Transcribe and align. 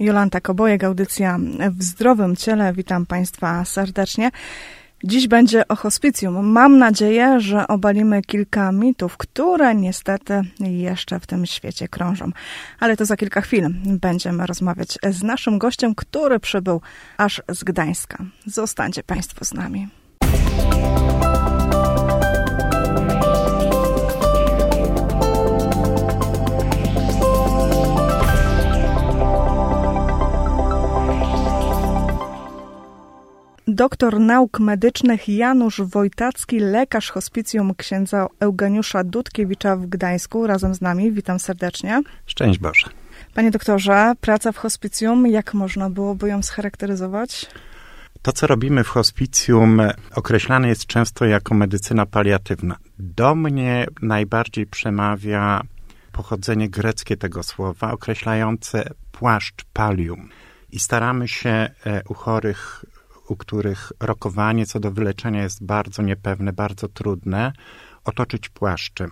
Jolanta 0.00 0.40
Kobojek, 0.40 0.84
audycja 0.84 1.38
w 1.70 1.82
zdrowym 1.82 2.36
ciele. 2.36 2.72
Witam 2.72 3.06
Państwa 3.06 3.64
serdecznie. 3.64 4.30
Dziś 5.04 5.28
będzie 5.28 5.68
o 5.68 5.76
hospicjum. 5.76 6.46
Mam 6.46 6.78
nadzieję, 6.78 7.40
że 7.40 7.68
obalimy 7.68 8.22
kilka 8.22 8.72
mitów, 8.72 9.16
które 9.16 9.74
niestety 9.74 10.42
jeszcze 10.60 11.20
w 11.20 11.26
tym 11.26 11.46
świecie 11.46 11.88
krążą. 11.88 12.30
Ale 12.80 12.96
to 12.96 13.04
za 13.04 13.16
kilka 13.16 13.40
chwil 13.40 13.68
będziemy 13.84 14.46
rozmawiać 14.46 14.98
z 15.10 15.22
naszym 15.22 15.58
gościem, 15.58 15.94
który 15.94 16.40
przybył 16.40 16.80
aż 17.16 17.42
z 17.48 17.64
Gdańska. 17.64 18.24
Zostańcie 18.46 19.02
Państwo 19.02 19.44
z 19.44 19.54
nami. 19.54 19.88
Doktor 33.74 34.20
nauk 34.20 34.60
medycznych 34.60 35.28
Janusz 35.28 35.80
Wojtacki, 35.80 36.60
lekarz 36.60 37.10
hospicjum 37.10 37.74
księdza 37.74 38.26
Eugeniusza 38.40 39.04
Dudkiewicza 39.04 39.76
w 39.76 39.86
Gdańsku, 39.86 40.46
razem 40.46 40.74
z 40.74 40.80
nami. 40.80 41.12
Witam 41.12 41.38
serdecznie. 41.38 42.02
Szczęść 42.26 42.58
Boże. 42.58 42.86
Panie 43.34 43.50
doktorze, 43.50 44.12
praca 44.20 44.52
w 44.52 44.56
hospicjum, 44.56 45.26
jak 45.26 45.54
można 45.54 45.90
byłoby 45.90 46.28
ją 46.28 46.42
scharakteryzować? 46.42 47.46
To, 48.22 48.32
co 48.32 48.46
robimy 48.46 48.84
w 48.84 48.88
hospicjum, 48.88 49.82
określane 50.14 50.68
jest 50.68 50.86
często 50.86 51.24
jako 51.24 51.54
medycyna 51.54 52.06
paliatywna. 52.06 52.76
Do 52.98 53.34
mnie 53.34 53.86
najbardziej 54.02 54.66
przemawia 54.66 55.62
pochodzenie 56.12 56.68
greckie 56.68 57.16
tego 57.16 57.42
słowa, 57.42 57.92
określające 57.92 58.90
płaszcz 59.12 59.64
palium. 59.72 60.28
I 60.72 60.78
staramy 60.78 61.28
się 61.28 61.50
e, 61.50 61.70
u 62.08 62.14
chorych 62.14 62.84
u 63.30 63.36
których 63.36 63.92
rokowanie 64.00 64.66
co 64.66 64.80
do 64.80 64.90
wyleczenia 64.90 65.42
jest 65.42 65.64
bardzo 65.64 66.02
niepewne, 66.02 66.52
bardzo 66.52 66.88
trudne, 66.88 67.52
otoczyć 68.04 68.48
płaszczem. 68.48 69.10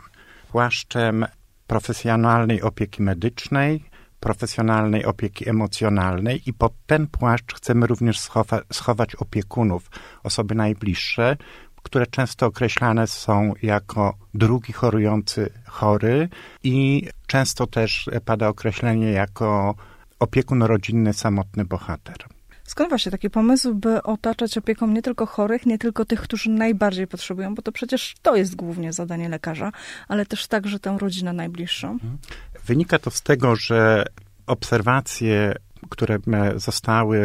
Płaszczem 0.48 1.26
profesjonalnej 1.66 2.62
opieki 2.62 3.02
medycznej, 3.02 3.84
profesjonalnej 4.20 5.04
opieki 5.04 5.48
emocjonalnej 5.48 6.42
i 6.46 6.52
pod 6.52 6.72
ten 6.86 7.06
płaszcz 7.06 7.54
chcemy 7.54 7.86
również 7.86 8.20
schowa 8.20 8.60
schować 8.72 9.14
opiekunów, 9.14 9.90
osoby 10.22 10.54
najbliższe, 10.54 11.36
które 11.82 12.06
często 12.06 12.46
określane 12.46 13.06
są 13.06 13.52
jako 13.62 14.14
drugi 14.34 14.72
chorujący 14.72 15.50
chory 15.66 16.28
i 16.62 17.08
często 17.26 17.66
też 17.66 18.10
pada 18.24 18.48
określenie 18.48 19.10
jako 19.10 19.74
opiekun 20.18 20.62
rodzinny, 20.62 21.12
samotny 21.12 21.64
bohater. 21.64 22.37
Skąd 22.68 22.88
właśnie 22.88 23.12
taki 23.12 23.30
pomysł, 23.30 23.74
by 23.74 24.02
otaczać 24.02 24.58
opieką 24.58 24.86
nie 24.86 25.02
tylko 25.02 25.26
chorych, 25.26 25.66
nie 25.66 25.78
tylko 25.78 26.04
tych, 26.04 26.20
którzy 26.20 26.50
najbardziej 26.50 27.06
potrzebują, 27.06 27.54
bo 27.54 27.62
to 27.62 27.72
przecież 27.72 28.14
to 28.22 28.36
jest 28.36 28.56
głównie 28.56 28.92
zadanie 28.92 29.28
lekarza, 29.28 29.72
ale 30.08 30.26
też 30.26 30.46
także 30.46 30.78
tę 30.78 30.96
rodzinę 31.00 31.32
najbliższą? 31.32 31.90
Mhm. 31.90 32.18
Wynika 32.64 32.98
to 32.98 33.10
z 33.10 33.22
tego, 33.22 33.56
że 33.56 34.04
obserwacje, 34.46 35.54
które 35.88 36.18
zostały 36.56 37.20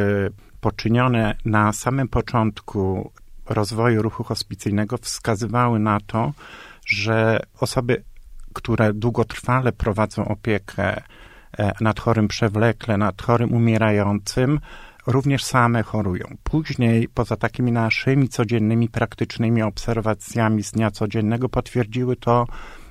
poczynione 0.61 1.35
na 1.45 1.73
samym 1.73 2.07
początku 2.07 3.11
rozwoju 3.45 4.01
ruchu 4.01 4.23
hospicyjnego, 4.23 4.97
wskazywały 4.97 5.79
na 5.79 5.99
to, 6.07 6.33
że 6.85 7.39
osoby, 7.59 8.03
które 8.53 8.93
długotrwale 8.93 9.71
prowadzą 9.71 10.27
opiekę 10.27 11.01
e, 11.57 11.71
nad 11.81 11.99
chorym 11.99 12.27
przewlekle, 12.27 12.97
nad 12.97 13.21
chorym 13.21 13.53
umierającym, 13.53 14.59
również 15.07 15.43
same 15.43 15.83
chorują. 15.83 16.25
Później, 16.43 17.07
poza 17.13 17.35
takimi 17.35 17.71
naszymi 17.71 18.29
codziennymi, 18.29 18.89
praktycznymi 18.89 19.61
obserwacjami 19.61 20.63
z 20.63 20.71
dnia 20.71 20.91
codziennego, 20.91 21.49
potwierdziły 21.49 22.15
to 22.15 22.47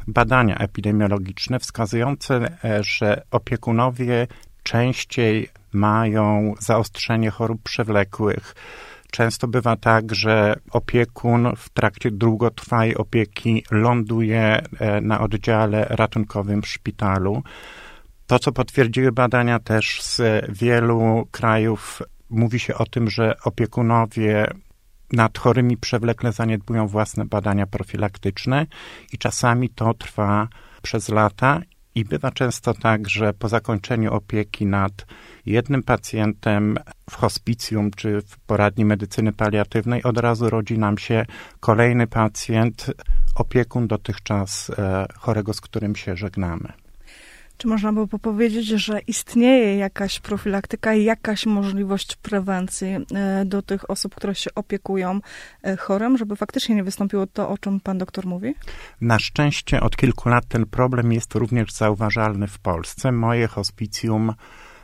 badania 0.06 0.58
epidemiologiczne 0.58 1.58
wskazujące, 1.58 2.58
e, 2.64 2.84
że 2.84 3.22
opiekunowie 3.30 4.26
częściej 4.62 5.48
mają 5.72 6.54
zaostrzenie 6.58 7.30
chorób 7.30 7.62
przewlekłych. 7.62 8.54
Często 9.10 9.48
bywa 9.48 9.76
tak, 9.76 10.14
że 10.14 10.54
opiekun 10.70 11.48
w 11.56 11.68
trakcie 11.68 12.10
długotrwałej 12.10 12.96
opieki 12.96 13.64
ląduje 13.70 14.62
e, 14.80 15.00
na 15.00 15.20
oddziale 15.20 15.86
ratunkowym 15.90 16.62
w 16.62 16.68
szpitalu. 16.68 17.42
To, 18.26 18.38
co 18.38 18.52
potwierdziły 18.52 19.12
badania 19.12 19.58
też 19.58 20.02
z 20.02 20.20
wielu 20.48 21.28
krajów, 21.30 22.02
mówi 22.30 22.58
się 22.58 22.74
o 22.74 22.86
tym, 22.86 23.10
że 23.10 23.36
opiekunowie 23.44 24.46
nad 25.12 25.38
chorymi 25.38 25.76
przewlekle 25.76 26.32
zaniedbują 26.32 26.86
własne 26.86 27.24
badania 27.24 27.66
profilaktyczne 27.66 28.66
i 29.12 29.18
czasami 29.18 29.68
to 29.68 29.94
trwa 29.94 30.48
przez 30.82 31.08
lata 31.08 31.60
i 31.94 32.04
bywa 32.04 32.30
często 32.30 32.74
tak, 32.74 33.08
że 33.08 33.32
po 33.32 33.48
zakończeniu 33.48 34.14
opieki 34.14 34.66
nad 34.66 35.06
jednym 35.46 35.82
pacjentem 35.82 36.78
w 37.10 37.14
hospicjum 37.14 37.90
czy 37.90 38.22
w 38.22 38.38
poradni 38.38 38.84
medycyny 38.84 39.32
paliatywnej 39.32 40.02
od 40.02 40.18
razu 40.18 40.50
rodzi 40.50 40.78
nam 40.78 40.98
się 40.98 41.26
kolejny 41.60 42.06
pacjent, 42.06 42.86
opiekun 43.34 43.86
dotychczas 43.86 44.70
e, 44.70 45.06
chorego, 45.18 45.54
z 45.54 45.60
którym 45.60 45.96
się 45.96 46.16
żegnamy. 46.16 46.72
Czy 47.62 47.68
można 47.68 47.92
by 47.92 48.08
powiedzieć, 48.08 48.66
że 48.66 49.00
istnieje 49.00 49.76
jakaś 49.76 50.20
profilaktyka 50.20 50.94
jakaś 50.94 51.46
możliwość 51.46 52.16
prewencji 52.16 52.88
e, 52.88 53.44
do 53.44 53.62
tych 53.62 53.90
osób, 53.90 54.14
które 54.14 54.34
się 54.34 54.50
opiekują 54.54 55.20
e, 55.62 55.76
chorym, 55.76 56.18
żeby 56.18 56.36
faktycznie 56.36 56.74
nie 56.74 56.84
wystąpiło 56.84 57.26
to, 57.26 57.48
o 57.48 57.58
czym 57.58 57.80
pan 57.80 57.98
doktor 57.98 58.26
mówi? 58.26 58.54
Na 59.00 59.18
szczęście 59.18 59.80
od 59.80 59.96
kilku 59.96 60.28
lat 60.28 60.44
ten 60.48 60.66
problem 60.66 61.12
jest 61.12 61.34
również 61.34 61.72
zauważalny 61.72 62.46
w 62.46 62.58
Polsce. 62.58 63.12
Moje 63.12 63.46
hospicjum 63.46 64.32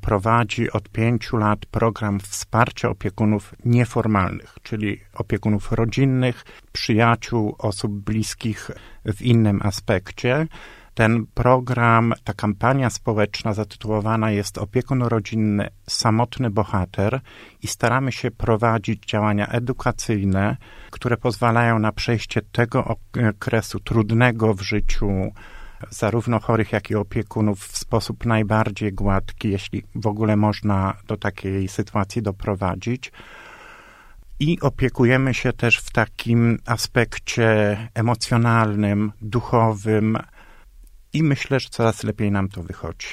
prowadzi 0.01 0.71
od 0.71 0.89
pięciu 0.89 1.37
lat 1.37 1.67
program 1.67 2.21
wsparcia 2.21 2.89
opiekunów 2.89 3.55
nieformalnych, 3.65 4.55
czyli 4.63 5.01
opiekunów 5.15 5.73
rodzinnych, 5.73 6.45
przyjaciół, 6.73 7.57
osób 7.59 7.93
bliskich 7.93 8.71
w 9.05 9.23
innym 9.23 9.61
aspekcie. 9.63 10.47
Ten 10.99 11.27
program, 11.35 12.15
ta 12.25 12.33
kampania 12.33 12.91
społeczna 12.91 13.55
zatytułowana 13.55 14.31
jest 14.31 14.59
Opiekun 14.59 15.03
rodzinny, 15.03 15.69
samotny 15.89 16.51
bohater 16.51 17.21
i 17.63 17.67
staramy 17.67 18.13
się 18.13 18.31
prowadzić 18.31 19.05
działania 19.07 19.47
edukacyjne, 19.47 20.57
które 20.91 21.17
pozwalają 21.17 21.79
na 21.79 21.93
przejście 21.93 22.43
tego 22.53 22.97
okresu 23.31 23.81
trudnego 23.81 24.55
w 24.55 24.61
życiu 24.61 25.09
zarówno 25.91 26.41
chorych, 26.41 26.73
jak 26.73 26.91
i 26.91 26.95
opiekunów 26.95 27.61
w 27.61 27.79
sposób 27.79 28.27
najbardziej 28.27 28.93
gładki, 28.93 29.51
jeśli 29.51 29.83
w 29.95 30.07
ogóle 30.07 30.37
można 30.37 30.95
do 31.07 31.17
takiej 31.17 31.69
sytuacji 31.69 32.23
doprowadzić. 32.23 33.13
I 34.41 34.61
opiekujemy 34.61 35.35
się 35.35 35.53
też 35.53 35.79
w 35.79 35.91
takim 35.91 36.59
aspekcie 36.67 37.77
emocjonalnym, 37.95 39.13
duchowym, 39.21 40.19
i 41.13 41.23
myślę, 41.23 41.61
że 41.61 41.69
coraz 41.69 42.05
lepiej 42.05 42.31
nam 42.31 42.49
to 42.49 42.63
wychodzi. 42.63 43.07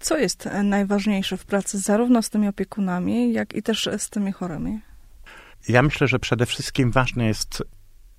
Co 0.00 0.18
jest 0.18 0.48
najważniejsze 0.64 1.36
w 1.36 1.44
pracy 1.44 1.78
zarówno 1.78 2.22
z 2.22 2.30
tymi 2.30 2.48
opiekunami, 2.48 3.32
jak 3.32 3.54
i 3.54 3.62
też 3.62 3.88
z 3.98 4.10
tymi 4.10 4.32
chorymi? 4.32 4.80
Ja 5.68 5.82
myślę, 5.82 6.08
że 6.08 6.18
przede 6.18 6.46
wszystkim 6.46 6.90
ważne 6.90 7.26
jest 7.26 7.62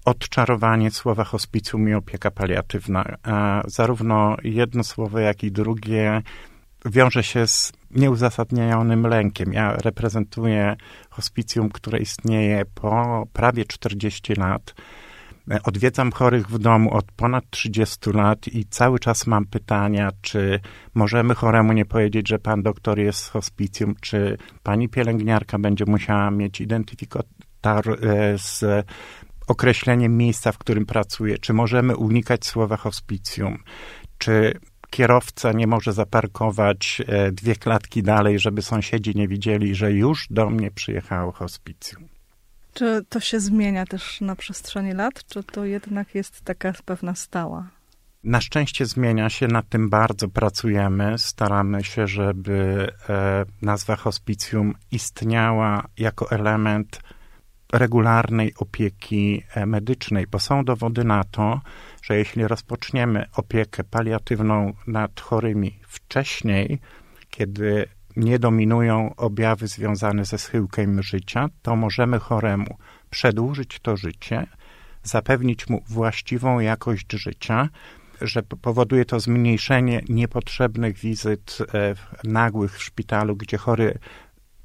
odczarowanie 0.06 0.91
słowa 0.91 1.24
hospicjum 1.24 1.90
i 1.90 1.94
opieka 1.94 2.31
paliatywna. 2.31 3.18
Zarówno 3.66 4.38
jedno 4.44 4.84
słowo, 4.84 5.19
jak 5.19 5.44
i 5.44 5.52
drugie 5.52 6.22
wiąże 6.85 7.24
się 7.24 7.47
z 7.47 7.74
nieuzasadnionym 7.91 9.08
lękiem. 9.08 9.53
Ja 9.53 9.76
reprezentuję 9.76 10.76
hospicjum, 11.09 11.70
które 11.70 11.99
istnieje 11.99 12.66
po 12.66 13.28
prawie 13.34 13.66
40 13.66 14.34
lat 14.34 14.76
Odwiedzam 15.64 16.12
chorych 16.12 16.47
w 16.47 16.59
domu 16.59 16.94
od 16.94 17.12
ponad 17.12 17.44
30 17.50 18.09
lat 18.14 18.47
i 18.47 18.66
cały 18.66 19.00
czas 19.00 19.28
mam 19.28 19.46
pytania, 19.46 20.09
czy 20.22 20.59
możemy 20.94 21.36
choremu 21.36 21.74
nie 21.74 21.86
powiedzieć, 21.86 22.30
że 22.30 22.40
pan 22.40 22.64
doktor 22.64 23.00
jest 23.00 23.20
z 23.20 23.30
hospicjum, 23.30 23.96
czy 24.02 24.38
pani 24.64 24.90
pielęgniarka 24.90 25.59
będzie 25.59 25.86
musiała 25.88 26.32
mieć 26.32 26.62
identyfikator 26.62 28.06
e, 28.06 28.38
z 28.38 28.86
określeniem 29.47 30.18
miejsca, 30.18 30.52
w 30.52 30.58
którym 30.58 30.86
pracuje, 30.86 31.38
czy 31.38 31.53
możemy 31.53 31.96
unikać 31.96 32.46
słowa 32.46 32.78
hospicjum, 32.78 33.58
czy 34.18 34.59
kierowca 34.90 35.52
nie 35.52 35.68
może 35.68 35.94
zaparkować 35.94 37.02
e, 37.08 37.32
dwie 37.32 37.56
klatki 37.56 38.03
dalej, 38.03 38.40
żeby 38.40 38.62
sąsiedzi 38.62 39.16
nie 39.16 39.28
widzieli, 39.28 39.76
że 39.76 39.91
już 39.91 40.28
do 40.30 40.50
mnie 40.50 40.72
przyjechało 40.72 41.32
hospicjum. 41.32 42.18
Czy 42.73 43.05
to 43.09 43.19
się 43.19 43.39
zmienia 43.39 43.85
też 43.85 44.21
na 44.21 44.35
przestrzeni 44.35 44.93
lat, 44.93 45.25
czy 45.27 45.43
to 45.43 45.66
jednak 45.66 46.16
jest 46.16 46.41
taka 46.41 46.73
pewna 46.85 47.16
stała? 47.16 47.69
Na 48.23 48.41
szczęście 48.41 48.85
zmienia 48.85 49.29
się, 49.29 49.47
nad 49.47 49.69
tym 49.69 49.89
bardzo 49.89 50.27
pracujemy. 50.27 51.17
Staramy 51.17 51.83
się, 51.83 52.07
żeby 52.07 52.87
e, 53.09 53.45
nazwa 53.61 53.95
hospicjum 53.95 54.73
istniała 54.91 55.87
jako 55.97 56.31
element 56.31 56.99
regularnej 57.73 58.53
opieki 58.57 59.43
e, 59.55 59.66
medycznej, 59.66 60.27
bo 60.27 60.39
są 60.39 60.66
dowody 60.66 61.03
na 61.03 61.23
to, 61.23 61.61
że 62.01 62.17
jeśli 62.17 62.47
rozpoczniemy 62.47 63.25
opiekę 63.35 63.83
paliatywną 63.83 64.73
nad 64.87 65.21
chorymi 65.21 65.79
wcześniej, 65.87 66.79
kiedy 67.29 67.89
nie 68.19 68.39
dominują 68.39 69.16
objawy 69.16 69.67
związane 69.67 70.25
ze 70.25 70.37
schyłkiem 70.37 71.03
życia, 71.03 71.47
to 71.61 71.75
możemy 71.75 72.19
choremu 72.19 72.77
przedłużyć 73.09 73.79
to 73.79 73.97
życie, 73.97 74.47
zapewnić 75.03 75.69
mu 75.69 75.83
właściwą 75.87 76.59
jakość 76.59 77.11
życia, 77.11 77.69
że 78.21 78.43
powoduje 78.43 79.05
to 79.05 79.19
zmniejszenie 79.19 80.01
niepotrzebnych 80.09 80.97
wizyt 80.97 81.57
e, 81.73 81.95
nagłych 82.23 82.77
w 82.77 82.83
szpitalu, 82.83 83.35
gdzie 83.35 83.57
chory 83.57 83.99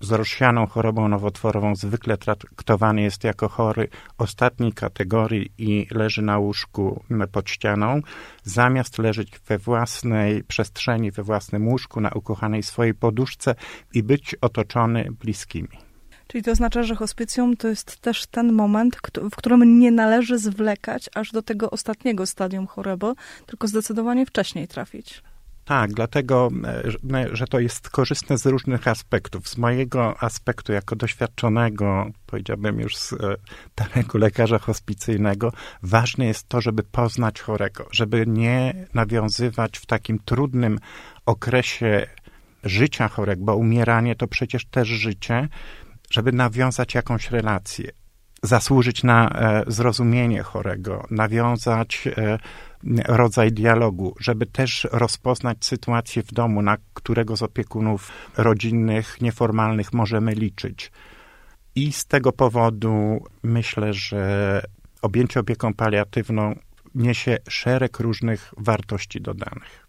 z 0.05 0.13
rozsianą 0.13 0.67
chorobą 0.67 1.09
nowotworową 1.09 1.77
zwykle 1.77 2.17
traktowany 2.17 3.03
jest 3.03 3.25
jako 3.25 3.49
chory 3.49 3.89
ostatniej 4.19 4.73
kategorii 4.73 5.53
i 5.59 5.87
leży 5.91 6.23
na 6.23 6.39
łóżku 6.39 7.03
pod 7.33 7.51
ścianą, 7.51 8.01
zamiast 8.43 8.99
leżeć 8.99 9.39
we 9.39 9.59
własnej 9.59 10.45
przestrzeni, 10.45 11.11
we 11.11 11.23
własnym 11.23 11.69
łóżku, 11.69 12.01
na 12.01 12.11
ukochanej 12.11 12.63
swojej 12.63 12.95
poduszce 12.95 13.55
i 13.95 14.03
być 14.03 14.35
otoczony 14.41 15.09
bliskimi. 15.21 15.69
Czyli 16.27 16.45
to 16.45 16.51
oznacza, 16.51 16.83
że 16.83 16.97
hospicjum 16.97 17.57
to 17.57 17.69
jest 17.69 18.01
też 18.01 18.27
ten 18.27 18.53
moment, 18.53 18.97
w 19.31 19.37
którym 19.37 19.79
nie 19.79 19.91
należy 19.91 20.39
zwlekać 20.39 21.11
aż 21.15 21.33
do 21.33 21.43
tego 21.43 21.71
ostatniego 21.71 22.27
stadium 22.27 22.67
choroby, 22.67 23.13
tylko 23.47 23.69
zdecydowanie 23.69 24.27
wcześniej 24.27 24.69
trafić. 24.69 25.23
Tak, 25.65 25.93
dlatego, 25.93 26.49
e, 27.15 27.37
że 27.37 27.47
to 27.47 27.61
jest 27.61 27.91
korzystne 27.91 28.39
z 28.39 28.47
różnych 28.47 28.89
aspektów. 28.89 29.49
Z 29.49 29.59
mojego 29.59 30.23
aspektu, 30.23 30.73
jako 30.73 30.97
doświadczonego, 30.97 32.07
powiedziałbym 32.27 32.81
już 32.81 32.97
z 32.97 33.13
e, 33.13 33.17
danego 33.77 34.19
lekarza 34.19 34.59
hospicyjnego, 34.59 35.53
ważne 35.83 36.27
jest 36.27 36.49
to, 36.49 36.61
żeby 36.61 36.83
poznać 36.83 37.41
chorego, 37.41 37.87
żeby 37.91 38.27
nie 38.27 38.87
nawiązywać 38.95 39.79
w 39.79 39.87
takim 39.87 40.19
trudnym 40.19 40.79
okresie 41.27 42.07
życia 42.65 43.09
chorego, 43.09 43.45
bo 43.45 43.57
umieranie 43.57 44.15
to 44.15 44.27
przecież 44.27 44.67
też 44.67 44.89
życie, 44.89 45.49
żeby 46.11 46.33
nawiązać 46.33 46.95
jakąś 46.95 47.31
relację, 47.31 47.91
zasłużyć 48.45 49.03
na 49.03 49.29
e, 49.29 49.65
zrozumienie 49.67 50.43
chorego, 50.43 51.07
nawiązać 51.11 52.09
e, 52.17 52.39
rodzaj 53.09 53.53
dialogu, 53.53 54.15
żeby 54.21 54.47
też 54.47 54.89
rozpoznać 54.93 55.65
sytuację 55.65 56.23
w 56.23 56.33
domu, 56.33 56.63
na 56.63 56.77
którego 56.95 57.37
z 57.37 57.43
opiekunów 57.43 58.11
rodzinnych, 58.37 59.21
nieformalnych 59.21 59.93
możemy 59.93 60.35
liczyć. 60.35 60.93
I 61.75 61.93
z 61.93 62.07
tego 62.07 62.33
powodu 62.33 63.25
myślę, 63.43 63.95
że 63.95 64.63
objęcie 65.03 65.41
opieką 65.41 65.75
paliatywną 65.75 66.55
niesie 66.95 67.39
szereg 67.49 68.01
różnych 68.01 68.55
wartości 68.57 69.21
dodanych. 69.21 69.84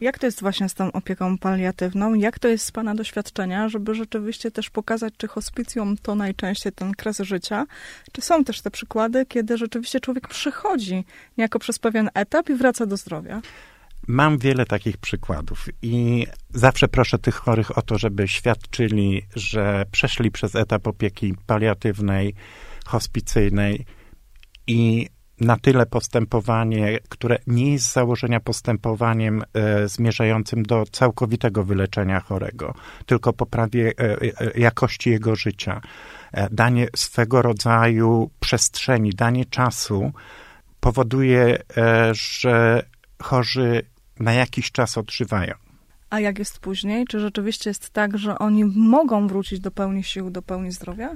Jak 0.00 0.18
to 0.18 0.26
jest 0.26 0.40
właśnie 0.40 0.68
z 0.68 0.74
tą 0.74 0.92
opieką 0.92 1.38
paliatywną? 1.38 2.14
Jak 2.14 2.38
to 2.38 2.48
jest 2.48 2.64
z 2.64 2.70
Pana 2.72 2.94
doświadczenia, 2.94 3.68
żeby 3.68 3.94
rzeczywiście 3.94 4.50
też 4.50 4.70
pokazać, 4.70 5.14
czy 5.16 5.28
hospicjum 5.28 5.96
to 5.96 6.14
najczęściej 6.14 6.72
ten 6.72 6.94
kres 6.94 7.18
życia? 7.18 7.66
Czy 8.12 8.20
są 8.20 8.44
też 8.44 8.60
te 8.60 8.70
przykłady, 8.70 9.26
kiedy 9.26 9.58
rzeczywiście 9.58 10.00
człowiek 10.00 10.28
przychodzi 10.28 11.04
niejako 11.38 11.58
przez 11.58 11.78
pewien 11.78 12.10
etap 12.14 12.50
i 12.50 12.54
wraca 12.54 12.86
do 12.86 12.96
zdrowia? 12.96 13.40
Mam 14.08 14.38
wiele 14.38 14.66
takich 14.66 14.96
przykładów 14.96 15.66
i 15.82 16.26
zawsze 16.50 16.88
proszę 16.88 17.18
tych 17.18 17.34
chorych 17.34 17.78
o 17.78 17.82
to, 17.82 17.98
żeby 17.98 18.28
świadczyli, 18.28 19.22
że 19.36 19.84
przeszli 19.90 20.30
przez 20.30 20.54
etap 20.54 20.86
opieki 20.86 21.34
paliatywnej, 21.46 22.34
hospicyjnej 22.86 23.84
i 24.66 25.08
na 25.40 25.56
tyle 25.56 25.86
postępowanie, 25.86 26.98
które 27.08 27.38
nie 27.46 27.72
jest 27.72 27.86
z 27.86 27.92
założenia 27.92 28.40
postępowaniem 28.40 29.42
e, 29.54 29.88
zmierzającym 29.88 30.62
do 30.62 30.84
całkowitego 30.92 31.64
wyleczenia 31.64 32.20
chorego, 32.20 32.74
tylko 33.06 33.32
poprawie 33.32 33.92
e, 33.98 34.02
e, 34.02 34.58
jakości 34.60 35.10
jego 35.10 35.36
życia. 35.36 35.80
E, 36.32 36.48
danie 36.50 36.88
swego 36.96 37.42
rodzaju 37.42 38.30
przestrzeni, 38.40 39.10
danie 39.10 39.44
czasu 39.44 40.12
powoduje, 40.80 41.58
e, 41.76 42.10
że 42.14 42.82
chorzy 43.22 43.82
na 44.20 44.32
jakiś 44.32 44.72
czas 44.72 44.98
odżywają. 44.98 45.54
A 46.10 46.20
jak 46.20 46.38
jest 46.38 46.58
później? 46.58 47.06
Czy 47.06 47.20
rzeczywiście 47.20 47.70
jest 47.70 47.90
tak, 47.90 48.18
że 48.18 48.38
oni 48.38 48.64
mogą 48.64 49.28
wrócić 49.28 49.60
do 49.60 49.70
pełni 49.70 50.04
sił, 50.04 50.30
do 50.30 50.42
pełni 50.42 50.72
zdrowia? 50.72 51.10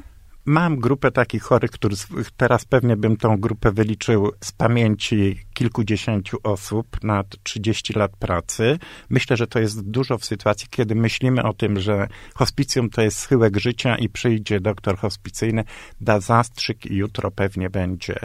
Mam 0.45 0.77
grupę 0.77 1.11
takich 1.11 1.43
chorych, 1.43 1.71
których 1.71 2.07
teraz 2.37 2.65
pewnie 2.65 2.97
bym 2.97 3.17
tą 3.17 3.37
grupę 3.37 3.73
wyliczył 3.73 4.33
z 4.45 4.53
pamięci 4.53 5.41
kilkudziesięciu 5.55 6.39
osób 6.43 7.05
na 7.05 7.25
30 7.43 7.93
lat 7.93 8.17
pracy. 8.17 8.79
Myślę, 9.11 9.37
że 9.37 9.47
to 9.47 9.59
jest 9.59 9.91
dużo 9.91 10.19
w 10.19 10.25
sytuacji, 10.25 10.69
kiedy 10.71 10.95
myślimy 10.95 11.43
o 11.43 11.53
tym, 11.53 11.81
że 11.81 12.09
hospicjum 12.35 12.91
to 12.91 13.03
jest 13.03 13.19
schyłek 13.19 13.57
życia 13.57 13.97
i 13.97 14.09
przyjdzie 14.09 14.61
doktor 14.61 14.99
hospicyjny, 14.99 15.65
da 16.01 16.21
zastrzyk 16.21 16.87
i 16.87 16.97
jutro 16.97 17.31
pewnie 17.31 17.71
będzie 17.71 18.17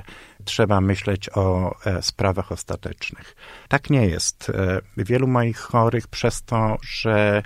trzeba 0.45 0.81
myśleć 0.81 1.29
o 1.29 1.75
e, 1.85 2.01
sprawach 2.01 2.51
ostatecznych. 2.51 3.35
Tak 3.67 3.89
nie 3.89 4.07
jest. 4.07 4.49
E, 4.49 4.81
wielu 4.97 5.27
moich 5.27 5.57
chorych 5.57 6.07
przez 6.07 6.43
to, 6.43 6.77
że 6.81 7.43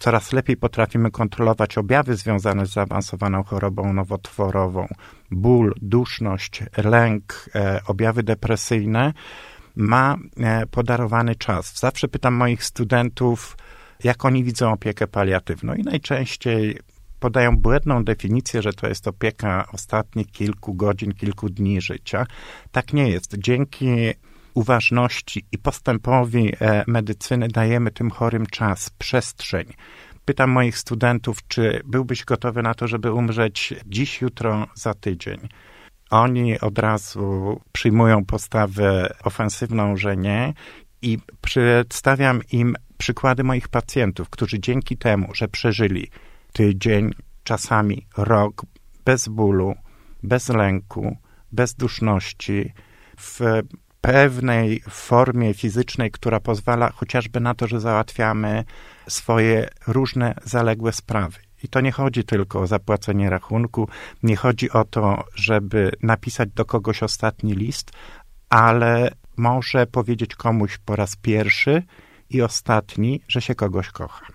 coraz 0.00 0.32
lepiej 0.32 0.56
potrafimy 0.56 1.10
kontrolować 1.10 1.78
objawy 1.78 2.16
związane 2.16 2.66
z 2.66 2.72
zaawansowaną 2.72 3.42
chorobą 3.42 3.92
nowotworową, 3.92 4.88
ból, 5.30 5.74
duszność, 5.82 6.62
lęk, 6.76 7.50
e, 7.54 7.80
objawy 7.86 8.22
depresyjne, 8.22 9.12
ma 9.76 10.16
e, 10.36 10.66
podarowany 10.66 11.34
czas. 11.34 11.78
Zawsze 11.78 12.08
pytam 12.08 12.34
moich 12.34 12.64
studentów, 12.64 13.56
jak 14.04 14.24
oni 14.24 14.44
widzą 14.44 14.72
opiekę 14.72 15.06
paliatywną 15.06 15.74
i 15.74 15.82
najczęściej 15.82 16.78
podają 17.20 17.56
błędną 17.56 18.04
definicję, 18.04 18.62
że 18.62 18.72
to 18.72 18.88
jest 18.88 19.08
opieka 19.08 19.64
ostatnich 19.72 20.30
kilku 20.30 20.74
godzin, 20.74 21.12
kilku 21.12 21.48
dni 21.48 21.80
życia. 21.80 22.26
Tak 22.72 22.92
nie 22.92 23.10
jest. 23.10 23.38
Dzięki 23.38 23.86
uważności 24.54 25.44
i 25.52 25.58
postępowi 25.58 26.52
e, 26.60 26.84
medycyny 26.86 27.48
dajemy 27.48 27.90
tym 27.90 28.10
chorym 28.10 28.46
czas, 28.46 28.90
przestrzeń. 28.90 29.66
Pytam 30.24 30.50
moich 30.50 30.78
studentów, 30.78 31.38
czy 31.48 31.80
byłbyś 31.84 32.24
gotowy 32.24 32.62
na 32.62 32.74
to, 32.74 32.88
żeby 32.88 33.12
umrzeć 33.12 33.74
dziś, 33.86 34.20
jutro, 34.20 34.66
za 34.74 34.94
tydzień. 34.94 35.48
Oni 36.10 36.60
od 36.60 36.78
razu 36.78 37.60
przyjmują 37.72 38.24
postawę 38.24 39.14
ofensywną, 39.24 39.96
że 39.96 40.16
nie, 40.16 40.54
i 41.02 41.18
przedstawiam 41.40 42.40
im 42.52 42.76
przykłady 42.98 43.44
moich 43.44 43.68
pacjentów, 43.68 44.30
którzy 44.30 44.60
dzięki 44.60 44.96
temu, 44.96 45.34
że 45.34 45.48
przeżyli 45.48 46.10
tydzień, 46.52 47.10
czasami 47.44 48.06
rok 48.16 48.62
bez 49.04 49.28
bólu, 49.28 49.74
bez 50.22 50.48
lęku, 50.48 51.16
bez 51.52 51.74
duszności, 51.74 52.72
w 53.16 53.40
pewnej 54.00 54.82
formie 54.88 55.54
fizycznej, 55.54 56.10
która 56.10 56.40
pozwala 56.40 56.90
chociażby 56.90 57.40
na 57.40 57.54
to, 57.54 57.66
że 57.66 57.80
załatwiamy 57.80 58.64
swoje 59.08 59.68
różne 59.86 60.34
zaległe 60.44 60.92
sprawy. 60.92 61.38
I 61.62 61.68
to 61.68 61.80
nie 61.80 61.92
chodzi 61.92 62.24
tylko 62.24 62.60
o 62.60 62.66
zapłacenie 62.66 63.30
rachunku, 63.30 63.88
nie 64.22 64.36
chodzi 64.36 64.70
o 64.70 64.84
to, 64.84 65.24
żeby 65.34 65.92
napisać 66.02 66.48
do 66.54 66.64
kogoś 66.64 67.02
ostatni 67.02 67.54
list, 67.54 67.90
ale 68.48 69.10
może 69.36 69.86
powiedzieć 69.86 70.34
komuś 70.34 70.78
po 70.78 70.96
raz 70.96 71.16
pierwszy 71.16 71.82
i 72.30 72.42
ostatni, 72.42 73.20
że 73.28 73.40
się 73.40 73.54
kogoś 73.54 73.88
kocha. 73.88 74.26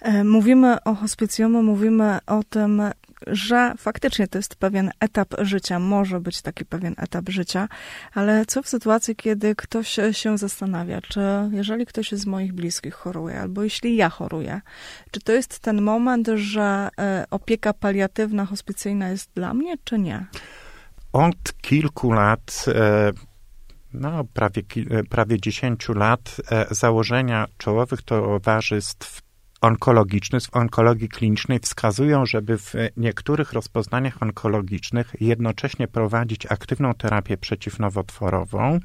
E, 0.00 0.24
mówimy 0.24 0.84
o 0.84 0.94
hospicjum, 0.94 1.64
mówimy 1.64 2.18
o 2.26 2.42
tym, 2.44 2.82
że 3.26 3.74
faktycznie 3.78 4.28
to 4.28 4.38
jest 4.38 4.56
pewien 4.56 4.90
etap 5.00 5.28
życia, 5.38 5.78
może 5.78 6.20
być 6.20 6.42
taki 6.42 6.64
pewien 6.64 6.94
etap 6.98 7.28
życia, 7.28 7.68
ale 8.14 8.46
co 8.46 8.62
w 8.62 8.68
sytuacji, 8.68 9.16
kiedy 9.16 9.54
ktoś 9.54 9.98
się 10.12 10.38
zastanawia, 10.38 11.00
czy 11.00 11.20
jeżeli 11.52 11.86
ktoś 11.86 12.12
z 12.12 12.26
moich 12.26 12.52
bliskich 12.52 12.94
choruje, 12.94 13.40
albo 13.40 13.62
jeśli 13.62 13.96
ja 13.96 14.08
choruję, 14.08 14.60
czy 15.10 15.20
to 15.20 15.32
jest 15.32 15.58
ten 15.58 15.82
moment, 15.82 16.28
że 16.34 16.88
e, 16.98 17.24
opieka 17.30 17.72
paliatywna, 17.72 18.46
hospicyjna 18.46 19.08
jest 19.08 19.30
dla 19.34 19.54
mnie, 19.54 19.74
czy 19.84 19.98
nie? 19.98 20.26
Od 21.12 21.52
kilku 21.60 22.12
lat 22.12 22.64
e, 22.68 23.12
no, 23.92 24.24
prawie, 24.24 24.62
prawie 25.10 25.40
10 25.40 25.88
lat 25.88 26.36
założenia 26.70 27.46
czołowych 27.58 28.02
towarzystw 28.02 29.22
onkologiczny, 29.60 30.40
w 30.40 30.56
onkologii 30.56 31.08
klinicznej 31.08 31.58
wskazują, 31.58 32.26
żeby 32.26 32.58
w 32.58 32.74
niektórych 32.96 33.52
rozpoznaniach 33.52 34.22
onkologicznych 34.22 35.14
jednocześnie 35.20 35.88
prowadzić 35.88 36.46
aktywną 36.46 36.94
terapię 36.94 37.36
przeciwnowotworową 37.36 38.78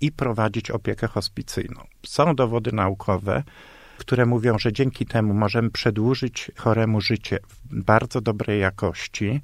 i 0.00 0.12
prowadzić 0.12 0.70
opiekę 0.70 1.06
hospicyjną. 1.08 1.80
Są 2.06 2.34
dowody 2.34 2.72
naukowe, 2.72 3.42
które 3.98 4.26
mówią, 4.26 4.58
że 4.58 4.72
dzięki 4.72 5.06
temu 5.06 5.34
możemy 5.34 5.70
przedłużyć 5.70 6.50
choremu 6.56 7.00
życie 7.00 7.38
w 7.48 7.84
bardzo 7.84 8.20
dobrej 8.20 8.60
jakości, 8.60 9.40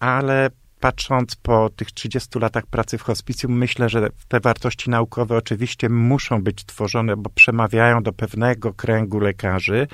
ale 0.00 0.50
patrząc 0.80 1.36
po 1.36 1.70
tych 1.70 1.92
30 1.92 2.38
latach 2.38 2.66
pracy 2.66 2.98
w 2.98 3.02
hospicjum, 3.02 3.52
myślę, 3.52 3.88
że 3.88 4.08
te 4.28 4.40
wartości 4.40 4.90
naukowe 4.90 5.36
oczywiście 5.36 5.88
muszą 5.88 6.42
być 6.42 6.64
tworzone, 6.64 7.16
bo 7.16 7.30
przemawiają 7.30 8.02
do 8.02 8.12
pewnego 8.12 8.72
kręgu 8.72 9.20
lekarzy, 9.20 9.86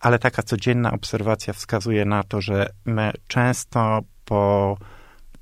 ale 0.00 0.18
taka 0.18 0.42
codzienna 0.42 0.92
obserwacja 0.92 1.52
wskazuje 1.52 2.04
na 2.04 2.22
to, 2.22 2.40
że 2.40 2.70
my 2.84 3.12
często 3.28 4.00
po 4.24 4.76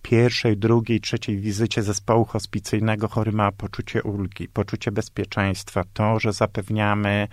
pierwszej, 0.02 0.56
drugiej, 0.56 1.00
trzeciej 1.00 1.36
wizycie 1.38 1.82
zespołu 1.82 2.24
hospicyjnego 2.24 3.08
chory 3.08 3.32
ma 3.32 3.52
poczucie 3.52 4.02
ulgi, 4.02 4.48
poczucie 4.48 4.92
bezpieczeństwa, 4.92 5.84
to, 5.92 6.20
że 6.20 6.32
zapewniamy 6.32 7.28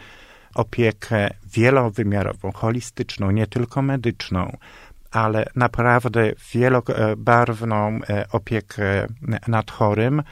opiekę 0.55 1.29
wielowymiarową, 1.45 2.51
holistyczną, 2.51 3.31
nie 3.31 3.47
tylko 3.47 3.81
medyczną, 3.81 4.57
ale 5.11 5.45
naprawdę 5.55 6.31
wielobarwną 6.53 7.99
e, 8.09 8.25
opiekę 8.31 9.07
nad 9.47 9.71
chorym 9.71 10.23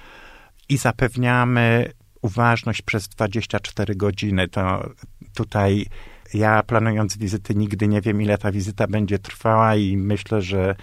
i 0.70 0.78
zapewniamy 0.78 1.92
uważność 2.22 2.82
przez 2.82 3.08
24 3.08 3.96
godziny. 3.96 4.48
To 4.48 4.90
tutaj 5.34 5.86
ja 6.34 6.64
planując 6.64 7.18
wizyty 7.18 7.56
nigdy 7.56 7.88
nie 7.88 8.02
wiem, 8.02 8.22
ile 8.22 8.38
ta 8.38 8.52
wizyta 8.52 8.88
będzie 8.88 9.20
trwała 9.20 9.76
i 9.76 9.98
myślę, 9.98 10.42
że, 10.42 10.76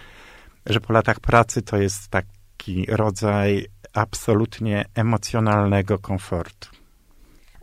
że 0.66 0.80
po 0.80 0.92
latach 0.92 1.20
pracy 1.20 1.62
to 1.62 1.76
jest 1.76 2.08
taki 2.08 2.86
rodzaj 2.88 3.66
absolutnie 3.92 4.84
emocjonalnego 4.94 5.98
komfortu. 5.98 6.83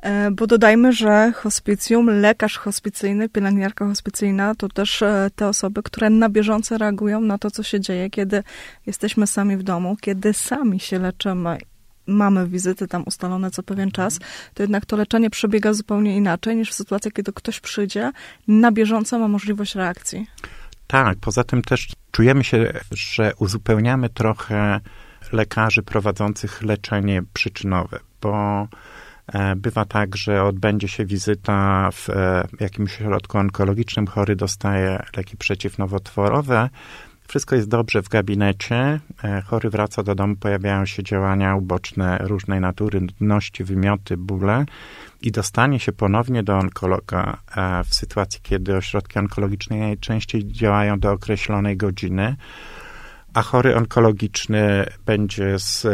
E, 0.01 0.31
bo 0.31 0.47
dodajmy, 0.47 0.93
że 0.93 1.31
hospicjum, 1.35 2.09
lekarz 2.09 2.57
hospicyjny, 2.57 3.29
pielęgniarka 3.29 3.85
hospicyjna 3.85 4.55
to 4.55 4.69
też 4.69 5.01
e, 5.01 5.29
te 5.35 5.47
osoby, 5.47 5.83
które 5.83 6.09
na 6.09 6.29
bieżąco 6.29 6.77
reagują 6.77 7.21
na 7.21 7.37
to, 7.37 7.51
co 7.51 7.63
się 7.63 7.79
dzieje, 7.79 8.09
kiedy 8.09 8.43
jesteśmy 8.85 9.27
sami 9.27 9.57
w 9.57 9.63
domu, 9.63 9.97
kiedy 10.01 10.33
sami 10.33 10.79
się 10.79 10.99
leczymy 10.99 11.57
mamy 12.07 12.47
wizyty 12.47 12.87
tam 12.87 13.03
ustalone 13.05 13.51
co 13.51 13.63
pewien 13.63 13.91
czas, 13.91 14.19
to 14.53 14.63
jednak 14.63 14.85
to 14.85 14.95
leczenie 14.95 15.29
przebiega 15.29 15.73
zupełnie 15.73 16.17
inaczej 16.17 16.55
niż 16.55 16.69
w 16.69 16.73
sytuacji, 16.73 17.11
kiedy 17.11 17.33
ktoś 17.33 17.59
przyjdzie, 17.59 18.11
na 18.47 18.71
bieżąco 18.71 19.19
ma 19.19 19.27
możliwość 19.27 19.75
reakcji. 19.75 20.27
Tak, 20.87 21.17
poza 21.21 21.43
tym 21.43 21.61
też 21.61 21.91
czujemy 22.11 22.43
się, 22.43 22.73
że 22.91 23.33
uzupełniamy 23.37 24.09
trochę 24.09 24.79
lekarzy 25.31 25.83
prowadzących 25.83 26.61
leczenie 26.61 27.23
przyczynowe, 27.33 27.99
bo 28.21 28.67
bywa 29.55 29.85
tak, 29.85 30.15
że 30.15 30.43
odbędzie 30.43 30.87
się 30.87 31.05
wizyta 31.05 31.89
w 31.91 32.09
e, 32.09 32.47
jakimś 32.59 32.91
środku 32.91 33.37
onkologicznym, 33.37 34.07
chory 34.07 34.35
dostaje 34.35 35.03
leki 35.17 35.37
przeciwnowotworowe, 35.37 36.69
wszystko 37.27 37.55
jest 37.55 37.67
dobrze 37.67 38.01
w 38.01 38.09
gabinecie, 38.09 38.99
e, 39.23 39.41
chory 39.41 39.69
wraca 39.69 40.03
do 40.03 40.15
domu, 40.15 40.35
pojawiają 40.35 40.85
się 40.85 41.03
działania 41.03 41.55
uboczne 41.55 42.17
różnej 42.21 42.59
natury, 42.59 43.01
nudności, 43.01 43.63
wymioty, 43.63 44.17
bóle 44.17 44.65
i 45.21 45.31
dostanie 45.31 45.79
się 45.79 45.91
ponownie 45.91 46.43
do 46.43 46.57
onkologa 46.57 47.37
w 47.85 47.95
sytuacji, 47.95 48.39
kiedy 48.43 48.75
ośrodki 48.75 49.19
onkologiczne 49.19 49.77
najczęściej 49.77 50.47
działają 50.47 50.99
do 50.99 51.11
określonej 51.11 51.77
godziny 51.77 52.35
a 53.33 53.41
chory 53.41 53.75
onkologiczny 53.75 54.85
będzie 55.05 55.59
z 55.59 55.87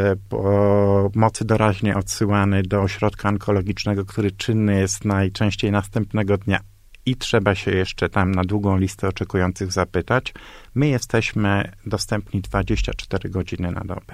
mocy 1.15 1.45
doraźnie 1.45 1.95
odsyłany 1.95 2.63
do 2.63 2.81
ośrodka 2.81 3.29
onkologicznego, 3.29 4.05
który 4.05 4.31
czynny 4.31 4.79
jest 4.79 5.05
najczęściej 5.05 5.71
następnego 5.71 6.37
dnia 6.37 6.59
i 7.05 7.15
trzeba 7.15 7.55
się 7.55 7.71
jeszcze 7.71 8.09
tam 8.09 8.31
na 8.31 8.43
długą 8.43 8.77
listę 8.77 9.07
oczekujących 9.07 9.71
zapytać. 9.71 10.33
My 10.75 10.87
jesteśmy 10.87 11.71
dostępni 11.85 12.41
24 12.41 13.29
godziny 13.29 13.71
na 13.71 13.81
dobę. 13.81 14.13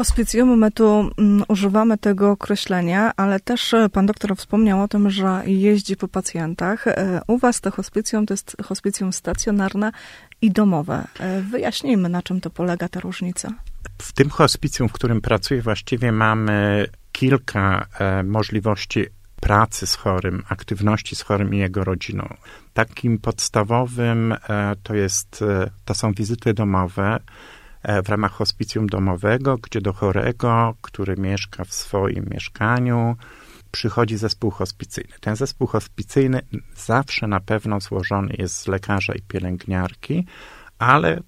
Hospicjum, 0.00 0.58
my 0.58 0.70
tu 0.70 1.10
um, 1.18 1.44
używamy 1.48 1.98
tego 1.98 2.30
określenia, 2.30 3.12
ale 3.16 3.40
też 3.40 3.74
e, 3.74 3.88
pan 3.88 4.06
doktor 4.06 4.36
wspomniał 4.36 4.82
o 4.82 4.88
tym, 4.88 5.10
że 5.10 5.42
jeździ 5.46 5.96
po 5.96 6.08
pacjentach. 6.08 6.86
E, 6.86 7.20
u 7.26 7.38
was 7.38 7.60
to 7.60 7.70
hospicjum 7.70 8.26
to 8.26 8.34
jest 8.34 8.56
hospicjum 8.64 9.12
stacjonarne 9.12 9.92
i 10.42 10.50
domowe. 10.50 11.06
E, 11.18 11.42
wyjaśnijmy, 11.42 12.08
na 12.08 12.22
czym 12.22 12.40
to 12.40 12.50
polega 12.50 12.88
ta 12.88 13.00
różnica. 13.00 13.52
W 14.02 14.12
tym 14.12 14.30
hospicjum, 14.30 14.88
w 14.88 14.92
którym 14.92 15.20
pracuję, 15.20 15.62
właściwie 15.62 16.12
mamy 16.12 16.86
kilka 17.12 17.86
możliwości 18.24 19.06
pracy 19.40 19.86
z 19.86 19.94
chorym, 19.94 20.42
aktywności 20.48 21.16
z 21.16 21.22
chorym 21.22 21.54
i 21.54 21.58
jego 21.58 21.84
rodziną. 21.84 22.34
Takim 22.72 23.18
podstawowym 23.18 24.34
to 24.82 24.94
jest, 24.94 25.44
to 25.84 25.94
są 25.94 26.12
wizyty 26.12 26.54
domowe 26.54 27.20
w 28.04 28.08
ramach 28.08 28.32
hospicjum 28.32 28.86
domowego, 28.86 29.56
gdzie 29.58 29.80
do 29.80 29.92
chorego, 29.92 30.74
który 30.82 31.16
mieszka 31.16 31.64
w 31.64 31.74
swoim 31.74 32.26
mieszkaniu, 32.30 33.16
przychodzi 33.70 34.16
zespół 34.16 34.50
hospicyjny. 34.50 35.12
Ten 35.20 35.36
zespół 35.36 35.66
hospicyjny 35.66 36.40
zawsze 36.76 37.26
na 37.26 37.40
pewno 37.40 37.80
złożony 37.80 38.34
jest 38.38 38.56
z 38.56 38.66
lekarza 38.66 39.12
i 39.14 39.22
pielęgniarki, 39.22 40.26
ale 40.78 41.20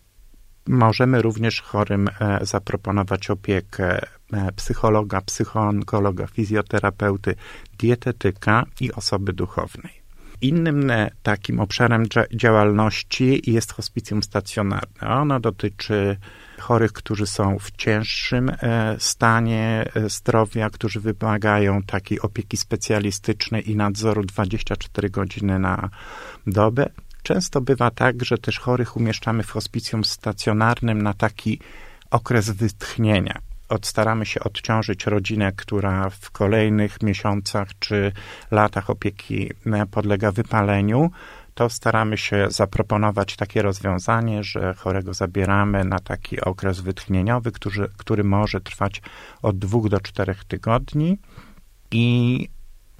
możemy 0.66 1.22
również 1.22 1.60
chorym 1.60 2.08
e, 2.20 2.38
zaproponować 2.42 3.30
opiekę 3.30 4.00
e, 4.32 4.52
psychologa, 4.52 5.20
psychoonkologa, 5.20 6.26
fizjoterapeuty, 6.26 7.34
dietetyka 7.78 8.64
i 8.80 8.92
osoby 8.92 9.32
duchownej. 9.32 10.02
Innym 10.40 10.90
e, 10.90 11.10
takim 11.22 11.60
obszarem 11.60 12.04
działalności 12.34 13.50
jest 13.50 13.72
hospicjum 13.72 14.22
stacjonarne. 14.22 15.08
Ono 15.08 15.40
dotyczy 15.40 16.16
chorych, 16.62 16.92
którzy 16.92 17.26
są 17.26 17.58
w 17.58 17.70
cięższym 17.70 18.50
e, 18.50 18.96
stanie 18.98 19.84
e, 19.94 20.08
zdrowia, 20.08 20.70
którzy 20.70 21.00
wymagają 21.00 21.82
takiej 21.82 22.20
opieki 22.20 22.56
specjalistycznej 22.56 23.70
i 23.70 23.76
nadzoru 23.76 24.22
24 24.24 25.10
godziny 25.10 25.58
na 25.58 25.88
dobę. 26.46 26.88
Często 27.22 27.60
bywa 27.60 27.90
tak, 27.90 28.24
że 28.24 28.38
też 28.38 28.58
chorych 28.58 28.96
umieszczamy 28.96 29.42
w 29.42 29.50
hospicjum 29.50 30.04
stacjonarnym 30.04 31.02
na 31.02 31.14
taki 31.14 31.60
okres 32.10 32.50
wytchnienia. 32.50 33.38
Odstaramy 33.68 34.26
się 34.26 34.40
odciążyć 34.40 35.06
rodzinę, 35.06 35.52
która 35.56 36.10
w 36.10 36.30
kolejnych 36.30 37.02
miesiącach 37.02 37.68
czy 37.78 38.12
latach 38.50 38.90
opieki 38.90 39.50
e, 39.66 39.86
podlega 39.86 40.32
wypaleniu 40.32 41.10
to 41.54 41.70
staramy 41.70 42.18
się 42.18 42.46
zaproponować 42.50 43.36
takie 43.36 43.62
rozwiązanie, 43.62 44.44
że 44.44 44.74
chorego 44.74 45.14
zabieramy 45.14 45.84
na 45.84 45.98
taki 45.98 46.40
okres 46.40 46.80
wytchnieniowy, 46.80 47.52
który, 47.52 47.88
który 47.96 48.24
może 48.24 48.60
trwać 48.60 49.02
od 49.42 49.58
dwóch 49.58 49.88
do 49.88 50.00
czterech 50.00 50.44
tygodni 50.44 51.18
i 51.90 52.48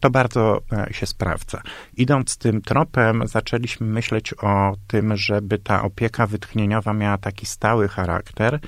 to 0.01 0.11
bardzo 0.11 0.61
e, 0.73 0.95
się 0.95 1.07
sprawdza. 1.07 1.63
Idąc 1.97 2.37
tym 2.37 2.63
tropem, 2.63 3.23
zaczęliśmy 3.27 3.87
myśleć 3.87 4.35
o 4.35 4.77
tym, 4.87 5.17
żeby 5.17 5.59
ta 5.59 5.83
opieka 5.83 6.27
wytchnieniowa 6.27 6.93
miała 6.93 7.19
taki 7.19 7.47
stały 7.47 7.89
charakter 7.89 8.61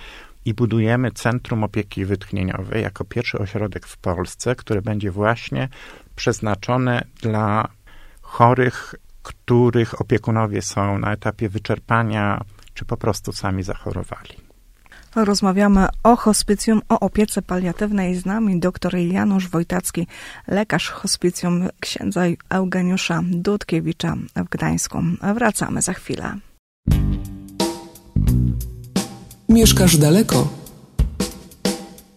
i 0.44 0.54
budujemy 0.54 1.10
Centrum 1.10 1.64
Opieki 1.64 2.04
Wytchnieniowej 2.04 2.82
jako 2.82 3.04
pierwszy 3.04 3.38
ośrodek 3.38 3.86
w 3.86 3.96
Polsce, 3.96 4.56
który 4.56 4.82
będzie 4.82 5.10
właśnie 5.10 5.68
przeznaczone 6.16 7.04
dla 7.22 7.68
chorych 8.22 8.94
których 9.25 10.00
opiekunowie 10.00 10.62
są 10.62 10.99
na 10.99 11.12
etapie 11.12 11.49
wyczerpania, 11.49 12.45
czy 12.75 12.85
po 12.85 12.97
prostu 12.97 13.33
sami 13.33 13.62
zachorowali. 13.62 14.31
Rozmawiamy 15.16 15.87
o 16.02 16.16
hospicjum, 16.16 16.83
o 16.88 17.00
opiece 17.00 17.43
paliatywnej. 17.43 18.14
Z 18.14 18.26
nami 18.26 18.61
dr 18.61 18.97
Janusz 18.97 19.49
Wojtacki, 19.49 20.07
lekarz 20.49 20.90
hospicjum 20.90 21.69
księdza 21.81 22.23
Eugeniusza 22.50 23.21
Dudkiewicza 23.25 24.16
w 24.37 24.49
Gdańsku. 24.49 25.02
Wracamy 25.35 25.83
za 25.83 25.93
chwilę. 25.93 26.35
Mieszkasz 29.49 29.97
daleko? 29.97 30.49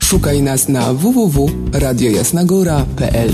Szukaj 0.03 0.41
nas 0.41 0.69
na 0.69 0.93
www.radiojasnagora.pl 0.93 3.31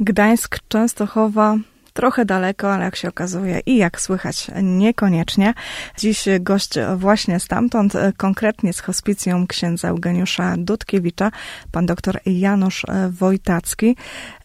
Gdańsk, 0.00 0.58
Częstochowa, 0.68 1.56
trochę 1.98 2.24
daleko, 2.24 2.72
ale 2.72 2.84
jak 2.84 2.96
się 2.96 3.08
okazuje 3.08 3.60
i 3.66 3.76
jak 3.76 4.00
słychać, 4.00 4.46
niekoniecznie. 4.62 5.54
Dziś 5.96 6.24
gość 6.40 6.74
właśnie 6.96 7.40
stamtąd, 7.40 7.92
konkretnie 8.16 8.72
z 8.72 8.80
hospicjum 8.80 9.46
księdza 9.46 9.88
Eugeniusza 9.88 10.54
Dudkiewicza, 10.58 11.30
pan 11.72 11.86
doktor 11.86 12.20
Janusz 12.26 12.86
Wojtacki. 13.10 13.96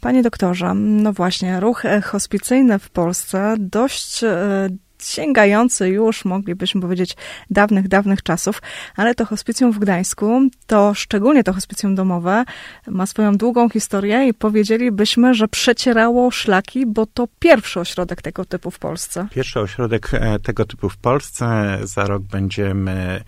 Panie 0.02 0.24
doktorze, 0.24 0.74
no 0.76 1.14
właśnie, 1.14 1.60
ruch 1.60 1.84
hospicyjny 2.04 2.80
w 2.80 2.90
Polsce 2.90 3.56
dość 3.60 4.24
e, 4.24 4.70
sięgający 5.10 5.90
już, 5.90 6.26
moglibyśmy 6.26 6.82
powiedzieć, 6.82 7.16
dawnych, 7.50 7.88
dawnych 7.88 8.24
czasów, 8.24 8.62
ale 8.96 9.16
to 9.16 9.26
hospicjum 9.26 9.72
w 9.72 9.80
Gdańsku, 9.80 10.42
to 10.68 10.94
szczególnie 10.94 11.44
to 11.44 11.54
hospicjum 11.54 11.96
domowe, 11.96 12.44
ma 12.88 13.06
swoją 13.06 13.38
długą 13.38 13.70
historię 13.70 14.28
i 14.28 14.34
powiedzielibyśmy, 14.34 15.34
że 15.34 15.48
przecierało 15.48 16.32
szlaki, 16.32 16.86
bo 16.86 17.06
to 17.06 17.28
pierwszy 17.40 17.80
ośrodek 17.80 18.22
tego 18.22 18.46
typu 18.46 18.72
w 18.72 18.80
Polsce. 18.80 19.28
Pierwszy 19.32 19.60
ośrodek 19.60 20.10
e, 20.14 20.40
tego 20.40 20.66
typu 20.66 20.90
w 20.90 20.98
Polsce. 20.98 21.78
Za 21.84 22.06
rok 22.06 22.24
będziemy 22.24 23.24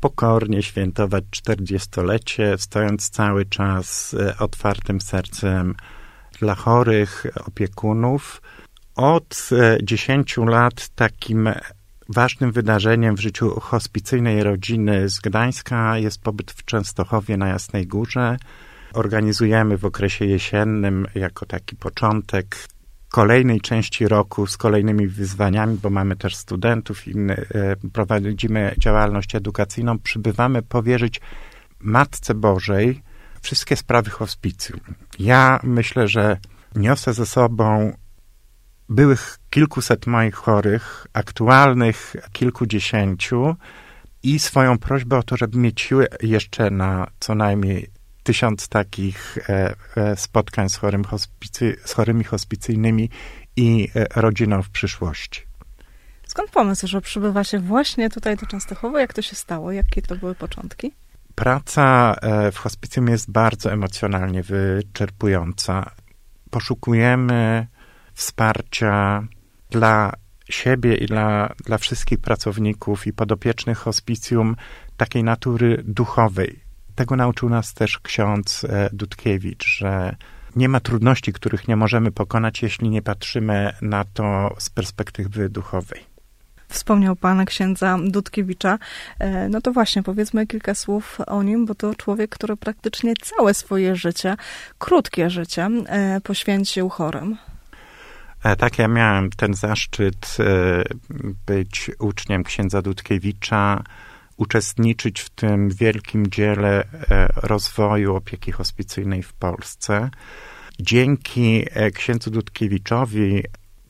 pokornie 0.00 0.62
świętować 0.62 1.24
40-lecie, 1.36 2.58
stojąc 2.58 3.10
cały 3.10 3.44
czas 3.44 4.14
e, 4.14 4.38
otwartym 4.38 5.00
sercem 5.00 5.74
dla 6.40 6.54
chorych, 6.54 7.26
opiekunów. 7.46 8.42
Od 8.96 9.48
10 9.82 10.38
e, 10.38 10.44
lat 10.44 10.88
takim 10.88 11.48
ważnym 12.08 12.52
wydarzeniem 12.52 13.16
w 13.16 13.20
życiu 13.20 13.60
hospicyjnej 13.60 14.42
rodziny 14.42 15.08
z 15.08 15.20
Gdańska 15.20 15.98
jest 15.98 16.22
pobyt 16.22 16.50
w 16.50 16.64
Częstochowie 16.64 17.36
na 17.36 17.48
Jasnej 17.48 17.86
Górze. 17.86 18.36
Organizujemy 18.92 19.78
w 19.78 19.84
okresie 19.84 20.24
jesiennym 20.24 21.06
jako 21.14 21.46
taki 21.46 21.76
początek 21.76 22.56
kolejnej 23.08 23.60
części 23.60 24.08
roku 24.08 24.46
z 24.46 24.56
kolejnymi 24.56 25.08
wyzwaniami, 25.08 25.78
bo 25.82 25.90
mamy 25.90 26.16
też 26.16 26.36
studentów, 26.36 27.08
inny, 27.08 27.46
e, 27.54 27.76
prowadzimy 27.92 28.74
działalność 28.78 29.34
edukacyjną. 29.34 29.98
Przybywamy 29.98 30.62
powierzyć 30.62 31.20
Matce 31.80 32.34
Bożej 32.34 33.02
wszystkie 33.42 33.76
sprawy 33.76 34.10
hospicjum. 34.10 34.80
Ja 35.18 35.60
myślę, 35.62 36.08
że 36.08 36.36
niosę 36.76 37.12
ze 37.12 37.26
sobą 37.26 37.92
byłych 38.88 39.38
kilkuset 39.50 40.06
moich 40.06 40.34
chorych, 40.34 41.06
aktualnych 41.12 42.16
kilkudziesięciu 42.32 43.56
i 44.22 44.38
swoją 44.38 44.78
prośbę 44.78 45.18
o 45.18 45.22
to, 45.22 45.36
żeby 45.36 45.58
mieć 45.58 45.80
siłę 45.80 46.06
jeszcze 46.22 46.70
na 46.70 47.06
co 47.20 47.34
najmniej 47.34 47.90
tysiąc 48.22 48.68
takich 48.68 49.38
e, 49.48 49.74
e, 49.96 50.16
spotkań 50.16 50.68
z, 50.68 50.76
chorym 50.76 51.04
hospicy, 51.04 51.76
z 51.84 51.92
chorymi 51.92 52.24
hospicyjnymi 52.24 53.10
i 53.56 53.88
e, 53.94 54.20
rodziną 54.20 54.62
w 54.62 54.70
przyszłości. 54.70 55.42
Skąd 56.26 56.50
pomysł, 56.50 56.86
że 56.86 57.00
przybywa 57.00 57.44
się 57.44 57.58
właśnie 57.58 58.10
tutaj 58.10 58.36
do 58.36 58.46
Częstochowy? 58.46 59.00
Jak 59.00 59.12
to 59.12 59.22
się 59.22 59.36
stało? 59.36 59.72
Jakie 59.72 60.02
to 60.02 60.16
były 60.16 60.34
początki? 60.34 60.92
Praca 61.34 62.16
w 62.52 62.58
hospicjum 62.58 63.08
jest 63.08 63.30
bardzo 63.30 63.72
emocjonalnie 63.72 64.42
wyczerpująca. 64.42 65.90
Poszukujemy 66.50 67.66
wsparcia 68.14 69.22
dla 69.70 70.12
siebie 70.48 70.94
i 70.96 71.06
dla, 71.06 71.54
dla 71.64 71.78
wszystkich 71.78 72.18
pracowników 72.18 73.06
i 73.06 73.12
podopiecznych 73.12 73.78
hospicjum 73.78 74.56
takiej 74.96 75.24
natury 75.24 75.82
duchowej. 75.86 76.60
Tego 76.94 77.16
nauczył 77.16 77.48
nas 77.48 77.74
też 77.74 77.98
ksiądz 77.98 78.64
e, 78.64 78.90
Dudkiewicz, 78.92 79.66
że 79.66 80.16
nie 80.56 80.68
ma 80.68 80.80
trudności, 80.80 81.32
których 81.32 81.68
nie 81.68 81.76
możemy 81.76 82.12
pokonać, 82.12 82.62
jeśli 82.62 82.90
nie 82.90 83.02
patrzymy 83.02 83.72
na 83.82 84.04
to 84.04 84.54
z 84.58 84.70
perspektywy 84.70 85.48
duchowej. 85.48 86.00
Wspomniał 86.68 87.16
pan 87.16 87.44
księdza 87.44 87.98
Dudkiewicza. 88.04 88.78
E, 89.18 89.48
no 89.48 89.60
to 89.60 89.72
właśnie, 89.72 90.02
powiedzmy 90.02 90.46
kilka 90.46 90.74
słów 90.74 91.18
o 91.26 91.42
nim, 91.42 91.66
bo 91.66 91.74
to 91.74 91.94
człowiek, 91.94 92.30
który 92.30 92.56
praktycznie 92.56 93.14
całe 93.16 93.54
swoje 93.54 93.96
życie, 93.96 94.36
krótkie 94.78 95.30
życie, 95.30 95.68
e, 95.86 96.20
poświęcił 96.20 96.88
chorym. 96.88 97.36
E, 98.44 98.56
tak, 98.56 98.78
ja 98.78 98.88
miałem 98.88 99.30
ten 99.30 99.54
zaszczyt 99.54 100.36
e, 100.40 100.82
być 101.46 101.90
uczniem 101.98 102.44
księdza 102.44 102.82
Dudkiewicza, 102.82 103.82
uczestniczyć 104.36 105.20
w 105.20 105.30
tym 105.30 105.70
wielkim 105.70 106.26
dziele 106.26 106.84
e, 107.10 107.28
rozwoju 107.36 108.16
opieki 108.16 108.52
hospicyjnej 108.52 109.22
w 109.22 109.32
Polsce. 109.32 110.10
Dzięki 110.80 111.64
księdzu 111.94 112.30
Dudkiewiczowi 112.30 113.42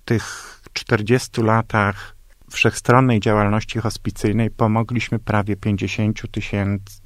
tych 0.04 0.60
40 0.72 1.42
latach 1.42 2.16
wszechstronnej 2.50 3.20
działalności 3.20 3.78
hospicyjnej 3.78 4.50
pomogliśmy 4.50 5.18
prawie 5.18 5.56
50 5.56 6.22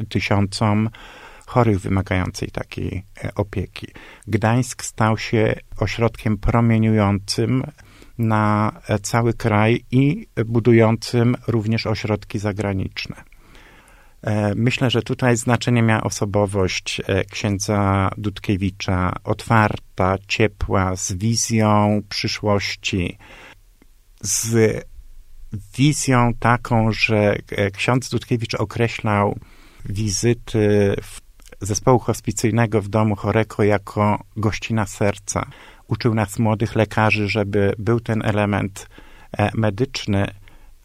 tysiącom 0.08 0.90
chorych 1.48 1.80
wymagających 1.80 2.50
takiej 2.50 3.04
e, 3.24 3.34
opieki. 3.34 3.86
Gdańsk 4.26 4.84
stał 4.84 5.18
się 5.18 5.54
ośrodkiem 5.78 6.38
promieniującym 6.38 7.62
na 8.18 8.72
e, 8.88 8.98
cały 8.98 9.34
kraj 9.34 9.84
i 9.90 10.26
budującym 10.46 11.36
również 11.46 11.86
ośrodki 11.86 12.38
zagraniczne. 12.38 13.16
E, 14.22 14.54
myślę, 14.54 14.90
że 14.90 15.02
tutaj 15.02 15.36
znaczenie 15.36 15.82
miała 15.82 16.02
osobowość 16.02 17.02
księdza 17.30 18.10
Dudkiewicza, 18.16 19.12
otwarta, 19.24 20.16
ciepła, 20.26 20.96
z 20.96 21.12
wizją 21.12 22.02
przyszłości, 22.08 23.18
z 24.20 24.82
wizją 25.78 26.34
taką, 26.38 26.92
że 26.92 27.38
ksiądz 27.72 28.08
Dudkiewicz 28.08 28.54
określał 28.54 29.38
wizyty 29.84 30.94
w 31.02 31.27
zespołu 31.60 31.98
hospicyjnego 31.98 32.82
w 32.82 32.88
domu 32.88 33.16
chorego 33.16 33.62
jako 33.62 34.24
gościna 34.36 34.86
serca. 34.86 35.46
Uczył 35.88 36.14
nas 36.14 36.38
młodych 36.38 36.76
lekarzy, 36.76 37.28
żeby 37.28 37.74
był 37.78 38.00
ten 38.00 38.22
element 38.24 38.88
e, 39.32 39.50
medyczny, 39.54 40.26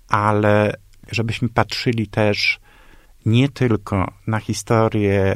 ale 0.10 0.74
żebyśmy 1.12 1.50
patrzyli 1.50 2.08
też 2.08 2.60
nie 3.26 3.50
tylko 3.50 4.12
na 4.28 4.40
historię 4.40 5.36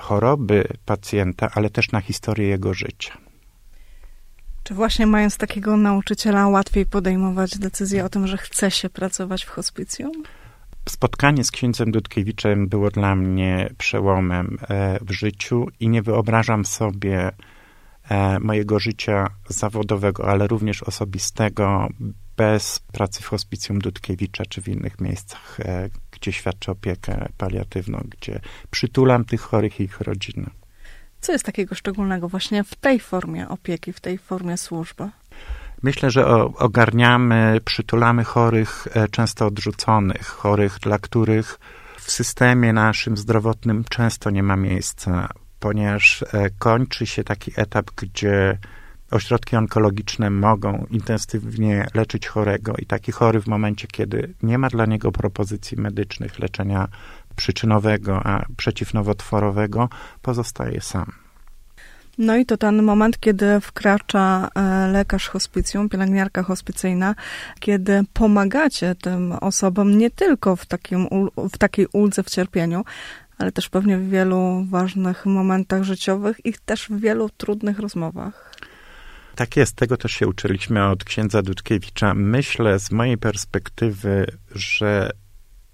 choroby 0.00 0.64
pacjenta, 0.84 1.50
ale 1.54 1.70
też 1.70 1.92
na 1.92 2.00
historię 2.00 2.48
jego 2.48 2.74
życia. 2.74 3.18
Czy 4.62 4.74
właśnie 4.74 5.06
mając 5.06 5.36
takiego 5.36 5.76
nauczyciela 5.76 6.48
łatwiej 6.48 6.86
podejmować 6.86 7.58
decyzję 7.58 8.04
o 8.04 8.08
tym, 8.08 8.26
że 8.26 8.36
chce 8.36 8.70
się 8.70 8.90
pracować 8.90 9.44
w 9.44 9.48
hospicjum? 9.48 10.12
Spotkanie 10.88 11.44
z 11.44 11.50
księdzem 11.50 11.90
Dudkiewiczem 11.90 12.68
było 12.68 12.90
dla 12.90 13.16
mnie 13.16 13.70
przełomem 13.78 14.58
e, 14.68 14.98
w 15.04 15.10
życiu 15.10 15.66
i 15.80 15.88
nie 15.88 16.02
wyobrażam 16.02 16.64
sobie 16.64 17.30
e, 18.08 18.40
mojego 18.40 18.78
życia 18.78 19.26
zawodowego, 19.48 20.28
ale 20.28 20.46
również 20.46 20.82
osobistego 20.82 21.88
bez 22.36 22.78
pracy 22.78 23.22
w 23.22 23.26
hospicjum 23.26 23.78
Dudkiewicza 23.78 24.44
czy 24.48 24.62
w 24.62 24.68
innych 24.68 25.00
miejscach, 25.00 25.60
e, 25.60 25.88
gdzie 26.10 26.32
świadczę 26.32 26.72
opiekę 26.72 27.28
paliatywną, 27.38 28.04
gdzie 28.10 28.40
przytulam 28.70 29.24
tych 29.24 29.40
chorych 29.40 29.80
i 29.80 29.82
ich 29.82 30.00
rodziny. 30.00 30.50
Co 31.20 31.32
jest 31.32 31.44
takiego 31.44 31.74
szczególnego 31.74 32.28
właśnie 32.28 32.64
w 32.64 32.74
tej 32.74 33.00
formie 33.00 33.48
opieki, 33.48 33.92
w 33.92 34.00
tej 34.00 34.18
formie 34.18 34.56
służby? 34.56 35.10
Myślę, 35.82 36.10
że 36.10 36.26
ogarniamy, 36.44 37.60
przytulamy 37.64 38.24
chorych, 38.24 38.88
e, 38.94 39.08
często 39.08 39.46
odrzuconych, 39.46 40.26
chorych, 40.26 40.78
dla 40.78 40.98
których 40.98 41.58
w 41.98 42.10
systemie 42.10 42.72
naszym 42.72 43.16
zdrowotnym 43.16 43.84
często 43.90 44.30
nie 44.30 44.42
ma 44.42 44.56
miejsca, 44.56 45.28
ponieważ 45.60 46.22
e, 46.22 46.50
kończy 46.58 47.06
się 47.06 47.24
taki 47.24 47.52
etap, 47.56 47.90
gdzie 47.96 48.58
ośrodki 49.10 49.56
onkologiczne 49.56 50.30
mogą 50.30 50.86
intensywnie 50.90 51.86
leczyć 51.94 52.26
chorego 52.28 52.74
i 52.78 52.86
taki 52.86 53.12
chory 53.12 53.40
w 53.40 53.46
momencie, 53.46 53.88
kiedy 53.88 54.34
nie 54.42 54.58
ma 54.58 54.68
dla 54.68 54.86
niego 54.86 55.12
propozycji 55.12 55.80
medycznych 55.80 56.38
leczenia 56.38 56.88
przyczynowego, 57.36 58.26
a 58.26 58.44
przeciwnowotworowego, 58.56 59.88
pozostaje 60.22 60.80
sam. 60.80 61.29
No 62.20 62.36
i 62.36 62.46
to 62.46 62.56
ten 62.56 62.82
moment, 62.82 63.20
kiedy 63.20 63.60
wkracza 63.60 64.48
e, 64.54 64.88
lekarz 64.92 65.28
hospicjum, 65.28 65.88
pielęgniarka 65.88 66.42
hospicyjna, 66.42 67.14
kiedy 67.60 68.02
pomagacie 68.12 68.94
tym 68.94 69.32
osobom 69.32 69.98
nie 69.98 70.10
tylko 70.10 70.56
w, 70.56 70.66
takim, 70.66 71.08
w 71.36 71.58
takiej 71.58 71.86
uldze, 71.92 72.22
w 72.22 72.30
cierpieniu, 72.30 72.84
ale 73.38 73.52
też 73.52 73.68
pewnie 73.68 73.98
w 73.98 74.08
wielu 74.08 74.66
ważnych 74.70 75.26
momentach 75.26 75.82
życiowych 75.82 76.46
i 76.46 76.54
też 76.64 76.88
w 76.88 77.00
wielu 77.00 77.28
trudnych 77.28 77.78
rozmowach. 77.78 78.54
Tak 79.34 79.56
jest, 79.56 79.76
tego 79.76 79.96
też 79.96 80.12
się 80.12 80.26
uczyliśmy 80.28 80.86
od 80.86 81.04
księdza 81.04 81.42
Dudkiewicza. 81.42 82.14
Myślę 82.14 82.78
z 82.78 82.90
mojej 82.90 83.18
perspektywy, 83.18 84.26
że 84.54 85.10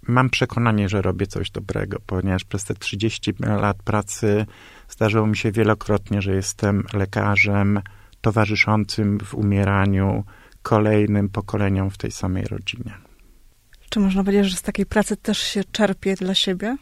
mam 0.03 0.31
przekonanie, 0.31 0.89
że 0.89 1.03
robię 1.03 1.27
coś 1.27 1.51
dobrego, 1.51 1.99
ponieważ 2.07 2.45
przez 2.45 2.65
te 2.65 2.75
30 2.75 3.35
lat 3.41 3.77
pracy 3.83 4.47
zdarzyło 4.89 5.27
mi 5.27 5.37
się 5.37 5.53
wielokrotnie, 5.53 6.23
że 6.23 6.35
jestem 6.35 6.85
lekarzem 6.93 7.81
towarzyszącym 8.21 9.19
w 9.19 9.35
umieraniu 9.35 10.25
kolejnym 10.63 11.29
pokoleniom 11.29 11.91
w 11.91 11.99
tej 11.99 12.11
samej 12.11 12.45
rodzinie. 12.45 12.95
Czy 13.91 14.01
można 14.01 14.25
powiedzieć, 14.25 14.47
że 14.51 14.57
z 14.57 14.63
takiej 14.63 14.87
pracy 14.87 15.17
też 15.17 15.39
się 15.39 15.65
czerpie 15.65 16.15
dla 16.15 16.35
siebie? 16.35 16.77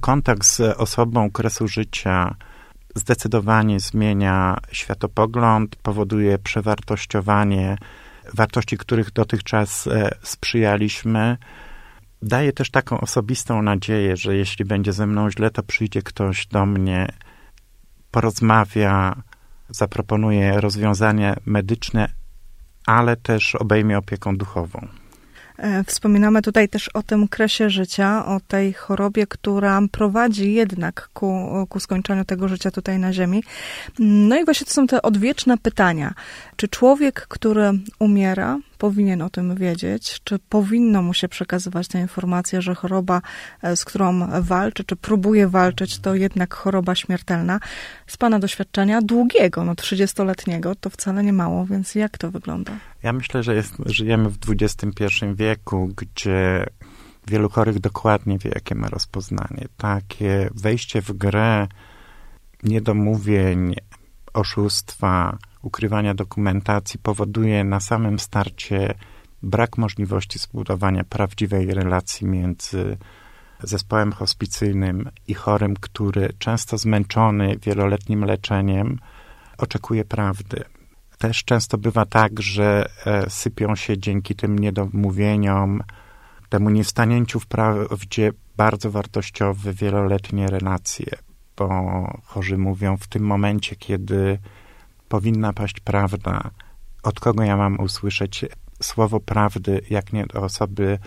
Kontakt 0.00 0.44
z 0.44 0.60
osobą 0.60 1.24
okresu 1.24 1.68
życia 1.68 2.34
zdecydowanie 2.94 3.80
zmienia 3.80 4.58
światopogląd, 4.72 5.76
powoduje 5.76 6.38
przewartościowanie 6.38 7.76
wartości, 8.34 8.78
których 8.78 9.12
dotychczas 9.12 9.86
e, 9.86 10.10
sprzyjaliśmy. 10.22 11.36
Daje 12.22 12.52
też 12.52 12.70
taką 12.70 13.00
osobistą 13.00 13.62
nadzieję, 13.62 14.16
że 14.16 14.36
jeśli 14.36 14.64
będzie 14.64 14.92
ze 14.92 15.06
mną 15.06 15.30
źle, 15.30 15.50
to 15.50 15.62
przyjdzie 15.62 16.02
ktoś 16.02 16.46
do 16.46 16.66
mnie, 16.66 17.08
porozmawia, 18.10 19.22
zaproponuje 19.68 20.60
rozwiązanie 20.60 21.36
medyczne, 21.46 22.08
ale 22.86 23.16
też 23.16 23.54
obejmie 23.54 23.98
opieką 23.98 24.36
duchową. 24.36 24.88
E, 25.58 25.84
wspominamy 25.84 26.42
tutaj 26.42 26.68
też 26.68 26.88
o 26.88 27.02
tym 27.02 27.28
kresie 27.28 27.70
życia, 27.70 28.26
o 28.26 28.40
tej 28.40 28.72
chorobie, 28.72 29.26
która 29.26 29.80
prowadzi 29.92 30.52
jednak 30.52 31.08
ku, 31.12 31.66
ku 31.68 31.80
skończeniu 31.80 32.24
tego 32.24 32.48
życia 32.48 32.70
tutaj 32.70 32.98
na 32.98 33.12
Ziemi. 33.12 33.42
No 33.98 34.40
i 34.40 34.44
właśnie 34.44 34.66
to 34.66 34.72
są 34.72 34.86
te 34.86 35.02
odwieczne 35.02 35.58
pytania. 35.58 36.14
Czy 36.56 36.68
człowiek, 36.68 37.26
który 37.28 37.70
umiera, 37.98 38.58
powinien 38.82 39.22
o 39.22 39.30
tym 39.30 39.54
wiedzieć? 39.54 40.20
Czy 40.24 40.38
powinno 40.38 41.02
mu 41.02 41.14
się 41.14 41.28
przekazywać 41.28 41.88
te 41.88 42.00
informacje, 42.00 42.62
że 42.62 42.74
choroba, 42.74 43.22
e, 43.62 43.76
z 43.76 43.84
którą 43.84 44.42
walczy, 44.42 44.84
czy 44.84 44.96
próbuje 44.96 45.48
walczyć, 45.48 45.98
to 45.98 46.14
jednak 46.14 46.54
choroba 46.54 46.94
śmiertelna? 46.94 47.60
Z 48.06 48.16
Pana 48.16 48.38
doświadczenia 48.38 49.02
długiego, 49.02 49.64
no 49.64 49.74
30-letniego, 49.74 50.74
to 50.74 50.90
wcale 50.90 51.24
nie 51.24 51.32
mało, 51.32 51.66
więc 51.66 51.94
jak 51.94 52.18
to 52.18 52.30
wygląda? 52.30 52.72
Ja 53.02 53.12
myślę, 53.12 53.42
że 53.42 53.54
jest, 53.54 53.74
żyjemy 53.86 54.28
w 54.28 54.38
XXI 54.48 55.04
wieku, 55.34 55.88
gdzie 55.96 56.66
wielu 57.26 57.48
chorych 57.48 57.78
dokładnie 57.78 58.38
wie, 58.38 58.50
jakie 58.54 58.74
ma 58.74 58.88
rozpoznanie. 58.88 59.66
Takie 59.76 60.50
wejście 60.54 61.02
w 61.02 61.12
grę 61.12 61.68
niedomówień, 62.62 63.74
oszustwa, 64.34 65.38
ukrywania 65.62 66.14
dokumentacji 66.14 67.00
powoduje 67.00 67.64
na 67.64 67.80
samym 67.80 68.18
starcie 68.18 68.94
brak 69.42 69.78
możliwości 69.78 70.38
zbudowania 70.38 71.04
prawdziwej 71.04 71.74
relacji 71.74 72.26
między 72.26 72.96
zespołem 73.62 74.12
hospicyjnym 74.12 75.10
i 75.28 75.34
chorym, 75.34 75.74
który 75.80 76.32
często 76.38 76.78
zmęczony 76.78 77.56
wieloletnim 77.58 78.24
leczeniem 78.24 78.98
oczekuje 79.58 80.04
prawdy. 80.04 80.64
Też 81.18 81.44
często 81.44 81.78
bywa 81.78 82.06
tak, 82.06 82.40
że 82.40 82.88
e, 83.06 83.30
sypią 83.30 83.76
się 83.76 83.98
dzięki 83.98 84.34
tym 84.34 84.58
niedomówieniom, 84.58 85.82
temu 86.48 86.70
niestanięciu 86.70 87.40
w 87.40 87.46
prawdzie 87.46 88.32
bardzo 88.56 88.90
wartościowe 88.90 89.72
wieloletnie 89.72 90.46
relacje, 90.46 91.06
bo 91.56 91.68
chorzy 92.24 92.58
mówią 92.58 92.96
w 92.96 93.06
tym 93.08 93.22
momencie, 93.22 93.76
kiedy 93.76 94.38
powinna 95.12 95.52
paść 95.52 95.80
prawda. 95.80 96.50
Od 97.02 97.20
kogo 97.20 97.44
ja 97.44 97.56
mam 97.56 97.80
usłyszeć 97.80 98.44
słowo 98.82 99.20
prawdy, 99.20 99.80
jak 99.90 100.12
nie 100.12 100.26
do 100.26 100.40
osoby, 100.40 100.98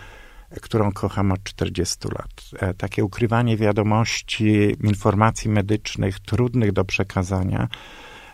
którą 0.62 0.92
kocham 0.92 1.32
od 1.32 1.42
40 1.42 2.08
lat. 2.08 2.30
E, 2.58 2.74
takie 2.74 3.04
ukrywanie 3.04 3.56
wiadomości, 3.56 4.76
informacji 4.84 5.50
medycznych 5.50 6.20
trudnych 6.20 6.72
do 6.72 6.84
przekazania 6.84 7.68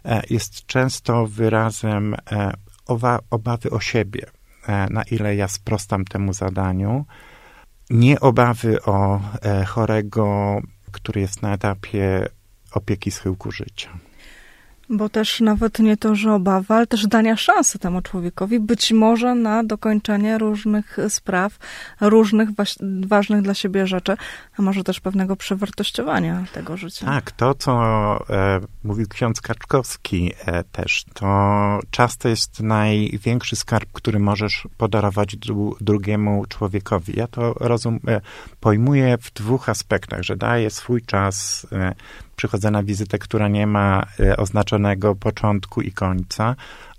e, 0.05 0.23
jest 0.31 0.67
często 0.67 1.27
wyrazem 1.27 2.15
e, 2.15 2.53
obawy 3.31 3.71
o 3.71 3.81
siebie, 3.81 4.27
na 4.91 5.03
ile 5.03 5.37
ja 5.37 5.49
sprostam 5.49 6.05
temu 6.05 6.33
zadaniu. 6.33 7.05
Nie 7.91 8.21
obawy 8.21 8.83
o 8.83 9.21
chorego, 9.67 10.59
który 10.93 11.21
jest 11.21 11.43
na 11.43 11.55
etapie 11.55 12.29
opieki 12.73 13.11
schyłku 13.11 13.51
życia. 13.51 13.99
Bo 14.95 15.09
też 15.09 15.41
nawet 15.41 15.79
nie 15.79 15.97
to, 15.97 16.15
że 16.15 16.35
obawa, 16.35 16.77
ale 16.77 16.87
też 16.87 17.07
dania 17.07 17.37
szansy 17.37 17.79
temu 17.79 18.03
człowiekowi, 18.03 18.61
być 18.61 18.93
może 18.93 19.35
na 19.35 19.65
dokończenie 19.65 20.39
różnych 20.39 20.97
spraw, 21.09 21.59
różnych 22.01 22.49
ważnych 23.07 23.43
dla 23.43 23.55
siebie 23.55 23.87
rzeczy, 23.87 24.17
a 24.59 24.63
może 24.63 24.85
też 24.85 25.01
pewnego 25.01 25.37
przewartościowania 25.37 26.45
tego 26.53 26.77
życia. 26.77 27.07
Tak, 27.07 27.31
to 27.31 27.55
co 27.55 27.73
e, 28.31 28.61
mówił 28.85 29.09
ksiądz 29.09 29.41
Kaczkowski 29.41 30.33
e, 30.47 30.65
też, 30.65 31.05
to 31.15 31.27
czas 31.91 32.19
to 32.19 32.29
jest 32.29 32.61
największy 32.61 33.57
skarb, 33.57 33.89
który 33.93 34.19
możesz 34.19 34.69
podarować 34.77 35.37
dru, 35.37 35.77
drugiemu 35.81 36.47
człowiekowi. 36.47 37.13
Ja 37.17 37.27
to 37.27 37.55
rozum, 37.61 38.01
e, 38.09 38.21
pojmuję 38.61 39.19
w 39.19 39.33
dwóch 39.33 39.69
aspektach, 39.69 40.23
że 40.23 40.37
daję 40.37 40.71
swój 40.71 41.03
czas 41.03 41.67
e, 41.73 41.95
przychodzę 42.43 42.71
na 42.71 42.83
wizytę, 42.83 43.19
która 43.19 43.49
nie 43.49 43.67
ma 43.67 44.07
e, 44.21 44.37
oznaczonego 44.37 45.15
początku 45.15 45.83
i 45.83 45.93
końca, 45.93 46.57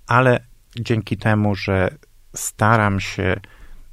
ale 0.07 0.39
dzięki 0.79 1.17
temu, 1.17 1.55
że 1.55 1.89
staram 2.35 2.99
się 2.99 3.39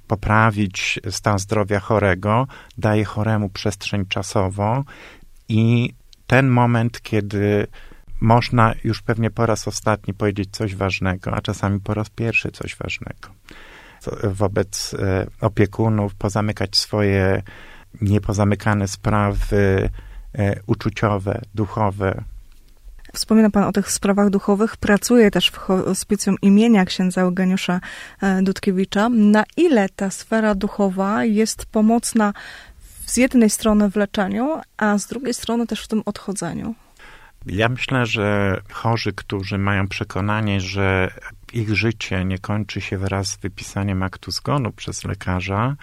poprawić 0.06 1.00
stan 1.10 1.38
zdrowia 1.38 1.80
chorego, 1.80 2.46
daję 2.78 3.04
choremu 3.04 3.48
przestrzeń 3.48 4.06
czasową 4.06 4.84
i 5.48 5.94
ten 6.26 6.48
moment, 6.48 7.02
kiedy 7.02 7.66
można 8.20 8.74
już 8.84 9.02
pewnie 9.02 9.30
po 9.30 9.46
raz 9.46 9.68
ostatni 9.68 10.14
powiedzieć 10.14 10.48
coś 10.52 10.74
ważnego, 10.74 11.32
a 11.34 11.40
czasami 11.40 11.80
po 11.80 11.94
raz 11.94 12.10
pierwszy 12.10 12.50
coś 12.50 12.76
ważnego. 12.76 13.28
Wobec 14.24 14.94
e, 14.94 15.26
opiekunów 15.40 16.14
pozamykać 16.14 16.76
swoje 16.76 17.42
niepozamykane 18.00 18.88
sprawy, 18.88 19.90
uczuciowe, 20.66 21.40
duchowe. 21.54 22.24
Wspomina 23.12 23.50
Pan 23.50 23.64
o 23.64 23.72
tych 23.72 23.90
sprawach 23.90 24.30
duchowych. 24.30 24.76
Pracuje 24.76 25.30
też 25.30 25.48
w 25.48 25.56
hospicjum 25.56 26.36
imienia 26.42 26.84
księdza 26.84 27.20
Eugeniusza 27.20 27.80
e, 28.22 28.42
Dudkiewicza. 28.42 29.08
Na 29.08 29.44
ile 29.56 29.88
ta 29.88 30.10
sfera 30.10 30.54
duchowa 30.54 31.24
jest 31.24 31.66
pomocna 31.66 32.32
z 33.06 33.16
jednej 33.16 33.50
strony 33.50 33.90
w 33.90 33.96
leczeniu, 33.96 34.60
a 34.76 34.98
z 34.98 35.06
drugiej 35.06 35.34
strony 35.34 35.66
też 35.66 35.84
w 35.84 35.88
tym 35.88 36.02
odchodzeniu? 36.06 36.74
Ja 37.46 37.68
myślę, 37.68 38.06
że 38.06 38.56
chorzy, 38.72 39.12
którzy 39.12 39.58
mają 39.58 39.88
przekonanie, 39.88 40.60
że 40.60 41.10
ich 41.52 41.76
życie 41.76 42.24
nie 42.24 42.38
kończy 42.38 42.80
się 42.80 42.98
wraz 42.98 43.26
z 43.26 43.36
wypisaniem 43.36 44.02
aktu 44.02 44.30
zgonu 44.30 44.72
przez 44.72 45.04
lekarza, 45.04 45.76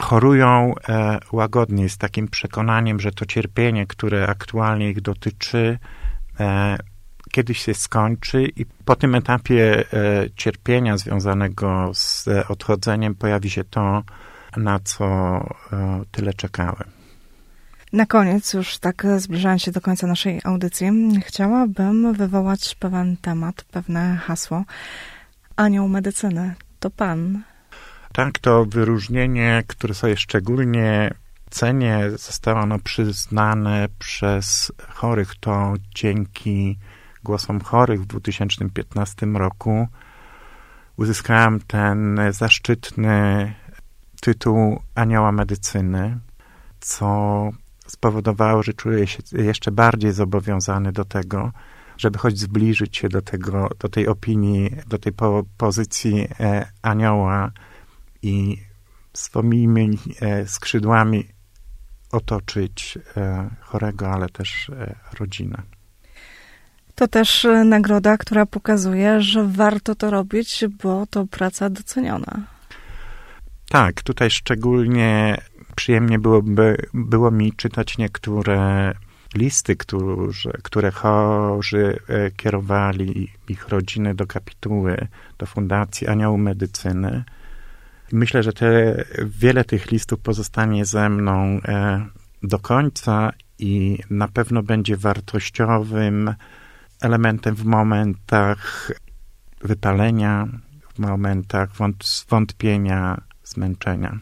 chorują 0.00 0.74
e, 0.88 1.18
łagodnie, 1.32 1.88
z 1.88 1.98
takim 1.98 2.28
przekonaniem, 2.28 3.00
że 3.00 3.12
to 3.12 3.26
cierpienie, 3.26 3.86
które 3.86 4.26
aktualnie 4.26 4.90
ich 4.90 5.00
dotyczy, 5.00 5.78
e, 6.40 6.78
kiedyś 7.30 7.58
się 7.58 7.74
skończy 7.74 8.42
i 8.56 8.66
po 8.66 8.96
tym 8.96 9.14
etapie 9.14 9.84
e, 9.92 10.30
cierpienia 10.36 10.96
związanego 10.96 11.90
z 11.94 12.28
odchodzeniem 12.48 13.14
pojawi 13.14 13.50
się 13.50 13.64
to, 13.64 14.02
na 14.56 14.78
co 14.78 15.40
tyle 16.10 16.34
czekałem. 16.34 16.88
Na 17.92 18.06
koniec, 18.06 18.54
już 18.54 18.78
tak 18.78 19.06
zbliżając 19.16 19.62
się 19.62 19.72
do 19.72 19.80
końca 19.80 20.06
naszej 20.06 20.40
audycji, 20.44 20.90
chciałabym 21.26 22.12
wywołać 22.12 22.74
pewien 22.74 23.16
temat, 23.16 23.64
pewne 23.64 24.16
hasło. 24.16 24.64
Anioł 25.56 25.88
medycyny 25.88 26.54
to 26.80 26.90
pan, 26.90 27.42
tak, 28.12 28.38
to 28.38 28.64
wyróżnienie, 28.64 29.62
które 29.66 29.94
sobie 29.94 30.16
szczególnie 30.16 31.14
cenię, 31.50 32.10
zostało 32.16 32.60
ono 32.60 32.78
przyznane 32.78 33.88
przez 33.98 34.72
chorych. 34.88 35.34
To 35.40 35.74
dzięki 35.94 36.78
głosom 37.24 37.60
chorych 37.60 38.02
w 38.02 38.06
2015 38.06 39.26
roku 39.26 39.88
uzyskałem 40.96 41.60
ten 41.60 42.20
zaszczytny 42.30 43.54
tytuł 44.20 44.82
Anioła 44.94 45.32
Medycyny, 45.32 46.18
co 46.80 47.50
spowodowało, 47.86 48.62
że 48.62 48.72
czuję 48.72 49.06
się 49.06 49.22
jeszcze 49.32 49.70
bardziej 49.70 50.12
zobowiązany 50.12 50.92
do 50.92 51.04
tego, 51.04 51.52
żeby 51.96 52.18
choć 52.18 52.38
zbliżyć 52.38 52.96
się 52.96 53.08
do 53.08 53.22
tego, 53.22 53.68
do 53.78 53.88
tej 53.88 54.08
opinii, 54.08 54.76
do 54.86 54.98
tej 54.98 55.12
po 55.12 55.42
pozycji 55.56 56.28
e, 56.40 56.66
anioła, 56.82 57.50
i 58.22 58.62
swoimi 59.12 59.98
e, 60.20 60.48
skrzydłami 60.48 61.28
otoczyć 62.12 62.98
e, 63.16 63.50
chorego, 63.60 64.10
ale 64.10 64.28
też 64.28 64.70
e, 64.70 64.94
rodzinę. 65.18 65.62
To 66.94 67.08
też 67.08 67.46
nagroda, 67.64 68.16
która 68.16 68.46
pokazuje, 68.46 69.20
że 69.20 69.48
warto 69.48 69.94
to 69.94 70.10
robić, 70.10 70.64
bo 70.82 71.06
to 71.06 71.26
praca 71.26 71.70
doceniona. 71.70 72.40
Tak, 73.68 74.02
tutaj 74.02 74.30
szczególnie 74.30 75.38
przyjemnie 75.76 76.18
byłoby, 76.18 76.76
było 76.94 77.30
mi 77.30 77.52
czytać 77.52 77.98
niektóre 77.98 78.92
listy, 79.34 79.76
którzy, 79.76 80.52
które 80.62 80.90
chorzy 80.90 81.98
kierowali 82.36 83.28
ich 83.48 83.68
rodziny 83.68 84.14
do 84.14 84.26
kapituły, 84.26 85.08
do 85.38 85.46
Fundacji 85.46 86.06
Anioł 86.06 86.38
Medycyny. 86.38 87.24
Myślę, 88.12 88.42
że 88.42 88.52
te, 88.52 89.04
wiele 89.24 89.64
tych 89.64 89.90
listów 89.90 90.20
pozostanie 90.20 90.84
ze 90.84 91.08
mną 91.08 91.60
e, 91.64 92.06
do 92.42 92.58
końca 92.58 93.32
i 93.58 93.98
na 94.10 94.28
pewno 94.28 94.62
będzie 94.62 94.96
wartościowym 94.96 96.34
elementem 97.00 97.54
w 97.54 97.64
momentach 97.64 98.92
wypalenia, 99.60 100.48
w 100.94 100.98
momentach 100.98 101.70
wątpienia, 102.28 103.20
zmęczenia. 103.44 104.18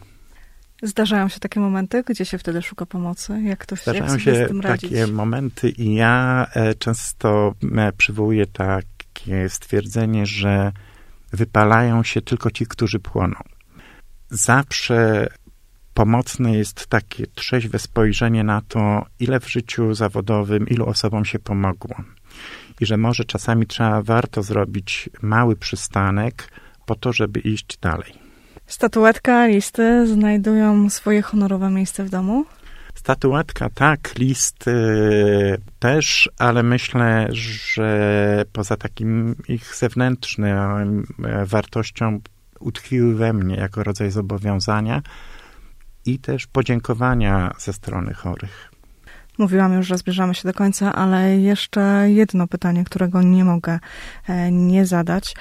Zdarzają 0.83 1.29
się 1.29 1.39
takie 1.39 1.59
momenty, 1.59 2.03
gdzie 2.03 2.25
się 2.25 2.37
wtedy 2.37 2.61
szuka 2.61 2.85
pomocy? 2.85 3.41
Jak 3.41 3.65
to 3.65 3.75
Zdarzają 3.75 4.11
jak 4.11 4.21
się 4.21 4.47
takie 4.63 5.07
momenty 5.07 5.69
i 5.69 5.95
ja 5.95 6.47
e, 6.53 6.75
często 6.75 7.53
e, 7.77 7.91
przywołuję 7.91 8.45
takie 8.47 9.49
stwierdzenie, 9.49 10.25
że 10.25 10.71
wypalają 11.31 12.03
się 12.03 12.21
tylko 12.21 12.51
ci, 12.51 12.65
którzy 12.65 12.99
płoną. 12.99 13.35
Zawsze 14.31 15.27
pomocne 15.93 16.57
jest 16.57 16.87
takie 16.87 17.27
trzeźwe 17.27 17.79
spojrzenie 17.79 18.43
na 18.43 18.61
to, 18.61 19.05
ile 19.19 19.39
w 19.39 19.51
życiu 19.51 19.93
zawodowym, 19.93 20.67
ilu 20.67 20.85
osobom 20.85 21.25
się 21.25 21.39
pomogło. 21.39 21.95
I 22.79 22.85
że 22.85 22.97
może 22.97 23.25
czasami 23.25 23.67
trzeba, 23.67 24.01
warto 24.01 24.43
zrobić 24.43 25.09
mały 25.21 25.55
przystanek 25.55 26.47
po 26.85 26.95
to, 26.95 27.13
żeby 27.13 27.39
iść 27.39 27.77
dalej. 27.77 28.13
Statuetka, 28.67 29.47
listy 29.47 30.07
znajdują 30.07 30.89
swoje 30.89 31.21
honorowe 31.21 31.69
miejsce 31.69 32.03
w 32.03 32.09
domu? 32.09 32.45
Statuetka 32.95 33.69
tak, 33.69 34.15
listy 34.17 34.73
też, 35.79 36.29
ale 36.37 36.63
myślę, 36.63 37.27
że 37.31 38.45
poza 38.53 38.77
takim 38.77 39.35
ich 39.47 39.75
zewnętrznym 39.75 41.07
e, 41.23 41.45
wartością 41.45 42.19
utkwiły 42.61 43.15
we 43.15 43.33
mnie 43.33 43.55
jako 43.55 43.83
rodzaj 43.83 44.11
zobowiązania 44.11 45.01
i 46.05 46.19
też 46.19 46.47
podziękowania 46.47 47.53
ze 47.59 47.73
strony 47.73 48.13
chorych. 48.13 48.71
Mówiłam 49.37 49.73
już, 49.73 49.87
że 49.87 49.97
zbliżamy 49.97 50.35
się 50.35 50.47
do 50.47 50.53
końca, 50.53 50.93
ale 50.93 51.37
jeszcze 51.37 52.11
jedno 52.11 52.47
pytanie, 52.47 52.83
którego 52.83 53.21
nie 53.21 53.45
mogę 53.45 53.79
e, 54.27 54.51
nie 54.51 54.85
zadać. 54.85 55.35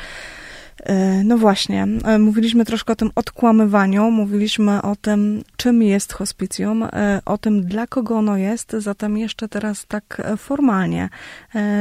E, 0.78 1.24
no 1.24 1.38
właśnie, 1.38 1.86
e, 2.04 2.18
mówiliśmy 2.18 2.64
troszkę 2.64 2.92
o 2.92 2.96
tym 2.96 3.10
odkłamywaniu, 3.14 4.10
mówiliśmy 4.10 4.82
o 4.82 4.96
tym, 4.96 5.42
czym 5.56 5.82
jest 5.82 6.12
hospicjum, 6.12 6.84
o 7.24 7.38
tym, 7.38 7.64
dla 7.64 7.86
kogo 7.86 8.16
ono 8.16 8.36
jest, 8.36 8.72
zatem 8.78 9.18
jeszcze 9.18 9.48
teraz 9.48 9.86
tak 9.86 10.22
formalnie 10.36 11.08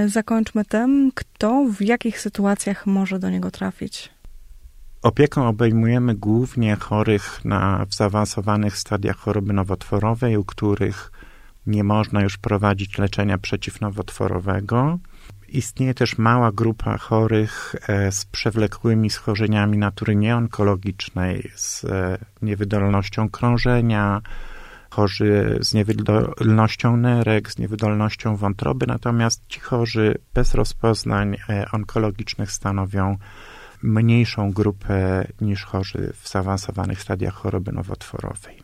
zakończmy 0.08 0.66
tym, 0.66 1.12
kto 1.16 1.66
w 1.66 1.82
jakich 1.82 2.20
sytuacjach 2.20 2.86
może 2.86 3.20
do 3.20 3.30
niego 3.30 3.52
trafić. 3.52 4.19
Opieką 5.02 5.48
obejmujemy 5.48 6.16
głównie 6.16 6.76
chorych 6.76 7.46
na, 7.46 7.86
w 7.86 7.94
zaawansowanych 7.94 8.78
stadiach 8.78 9.18
choroby 9.18 9.54
nowotworowej, 9.54 10.38
u 10.38 10.46
których 10.46 11.12
nie 11.66 11.84
można 11.84 12.22
już 12.22 12.38
prowadzić 12.38 12.98
leczenia 12.98 13.38
przeciwnowotworowego. 13.38 15.00
Istnieje 15.50 15.94
też 15.94 16.18
mała 16.18 16.52
grupa 16.52 16.98
chorych 16.98 17.76
e, 17.88 18.12
z 18.12 18.26
przewlekłymi 18.26 19.10
schorzeniami 19.10 19.78
natury 19.78 20.16
nieonkologicznej, 20.16 21.52
z 21.56 21.84
e, 21.84 22.18
niewydolnością 22.42 23.30
krążenia, 23.30 24.22
chorzy 24.90 25.58
z 25.62 25.74
niewydolnością 25.74 26.98
nerek, 26.98 27.52
z 27.52 27.58
niewydolnością 27.58 28.36
wątroby, 28.36 28.88
natomiast 28.88 29.48
ci 29.48 29.60
chorzy 29.60 30.16
bez 30.34 30.56
rozpoznań 30.56 31.38
e, 31.50 31.66
onkologicznych 31.72 32.52
stanowią 32.52 33.18
mniejszą 33.82 34.52
grupę 34.52 35.28
niż 35.42 35.64
chorzy 35.64 36.14
w 36.22 36.30
zaawansowanych 36.30 37.02
stadiach 37.02 37.34
choroby 37.34 37.72
nowotworowej. 37.72 38.60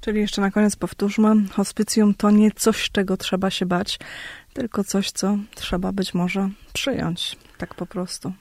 Czyli 0.00 0.20
jeszcze 0.20 0.40
na 0.40 0.50
koniec 0.50 0.76
powtórzmy, 0.76 1.34
hospicjum 1.52 2.14
to 2.14 2.30
nie 2.30 2.50
coś, 2.50 2.90
czego 2.90 3.16
trzeba 3.16 3.50
się 3.50 3.66
bać, 3.66 3.98
tylko 4.52 4.84
coś, 4.84 5.10
co 5.10 5.36
trzeba 5.54 5.92
być 5.92 6.14
może 6.14 6.48
przyjąć, 6.72 7.36
tak 7.58 7.74
po 7.74 7.86
prostu. 7.86 8.32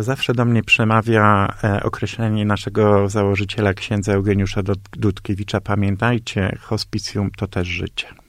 Zawsze 0.00 0.34
do 0.34 0.44
mnie 0.44 0.62
przemawia 0.62 1.54
e, 1.64 1.82
określenie 1.82 2.44
naszego 2.44 3.08
założyciela, 3.08 3.74
księdza 3.74 4.12
Eugeniusza 4.12 4.62
Dudkiewicza. 4.92 5.60
Pamiętajcie, 5.60 6.58
hospicjum 6.60 7.30
to 7.30 7.46
też 7.46 7.68
życie. 7.68 8.21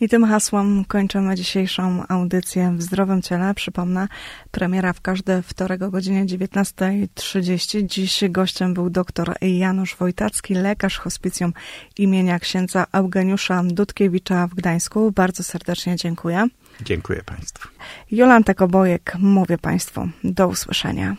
I 0.00 0.08
tym 0.08 0.24
hasłem 0.24 0.84
kończymy 0.84 1.34
dzisiejszą 1.34 2.02
audycję 2.08 2.74
w 2.76 2.82
Zdrowym 2.82 3.22
Ciele. 3.22 3.54
Przypomnę, 3.54 4.08
premiera 4.50 4.92
w 4.92 5.00
każdy 5.00 5.42
wtorek 5.42 5.82
o 5.82 5.90
godzinie 5.90 6.26
19.30. 6.26 7.86
Dziś 7.86 8.24
gościem 8.28 8.74
był 8.74 8.90
dr 8.90 9.34
Janusz 9.40 9.96
Wojtacki, 9.96 10.54
lekarz 10.54 10.98
hospicjum 10.98 11.52
imienia 11.98 12.38
księdza 12.38 12.86
Eugeniusza 12.92 13.62
Dudkiewicza 13.64 14.46
w 14.46 14.54
Gdańsku. 14.54 15.12
Bardzo 15.12 15.42
serdecznie 15.42 15.96
dziękuję. 15.96 16.46
Dziękuję 16.80 17.22
Państwu. 17.22 17.68
Jolanta 18.10 18.54
Kobojek, 18.54 19.16
mówię 19.18 19.58
Państwu, 19.58 20.08
do 20.24 20.48
usłyszenia. 20.48 21.16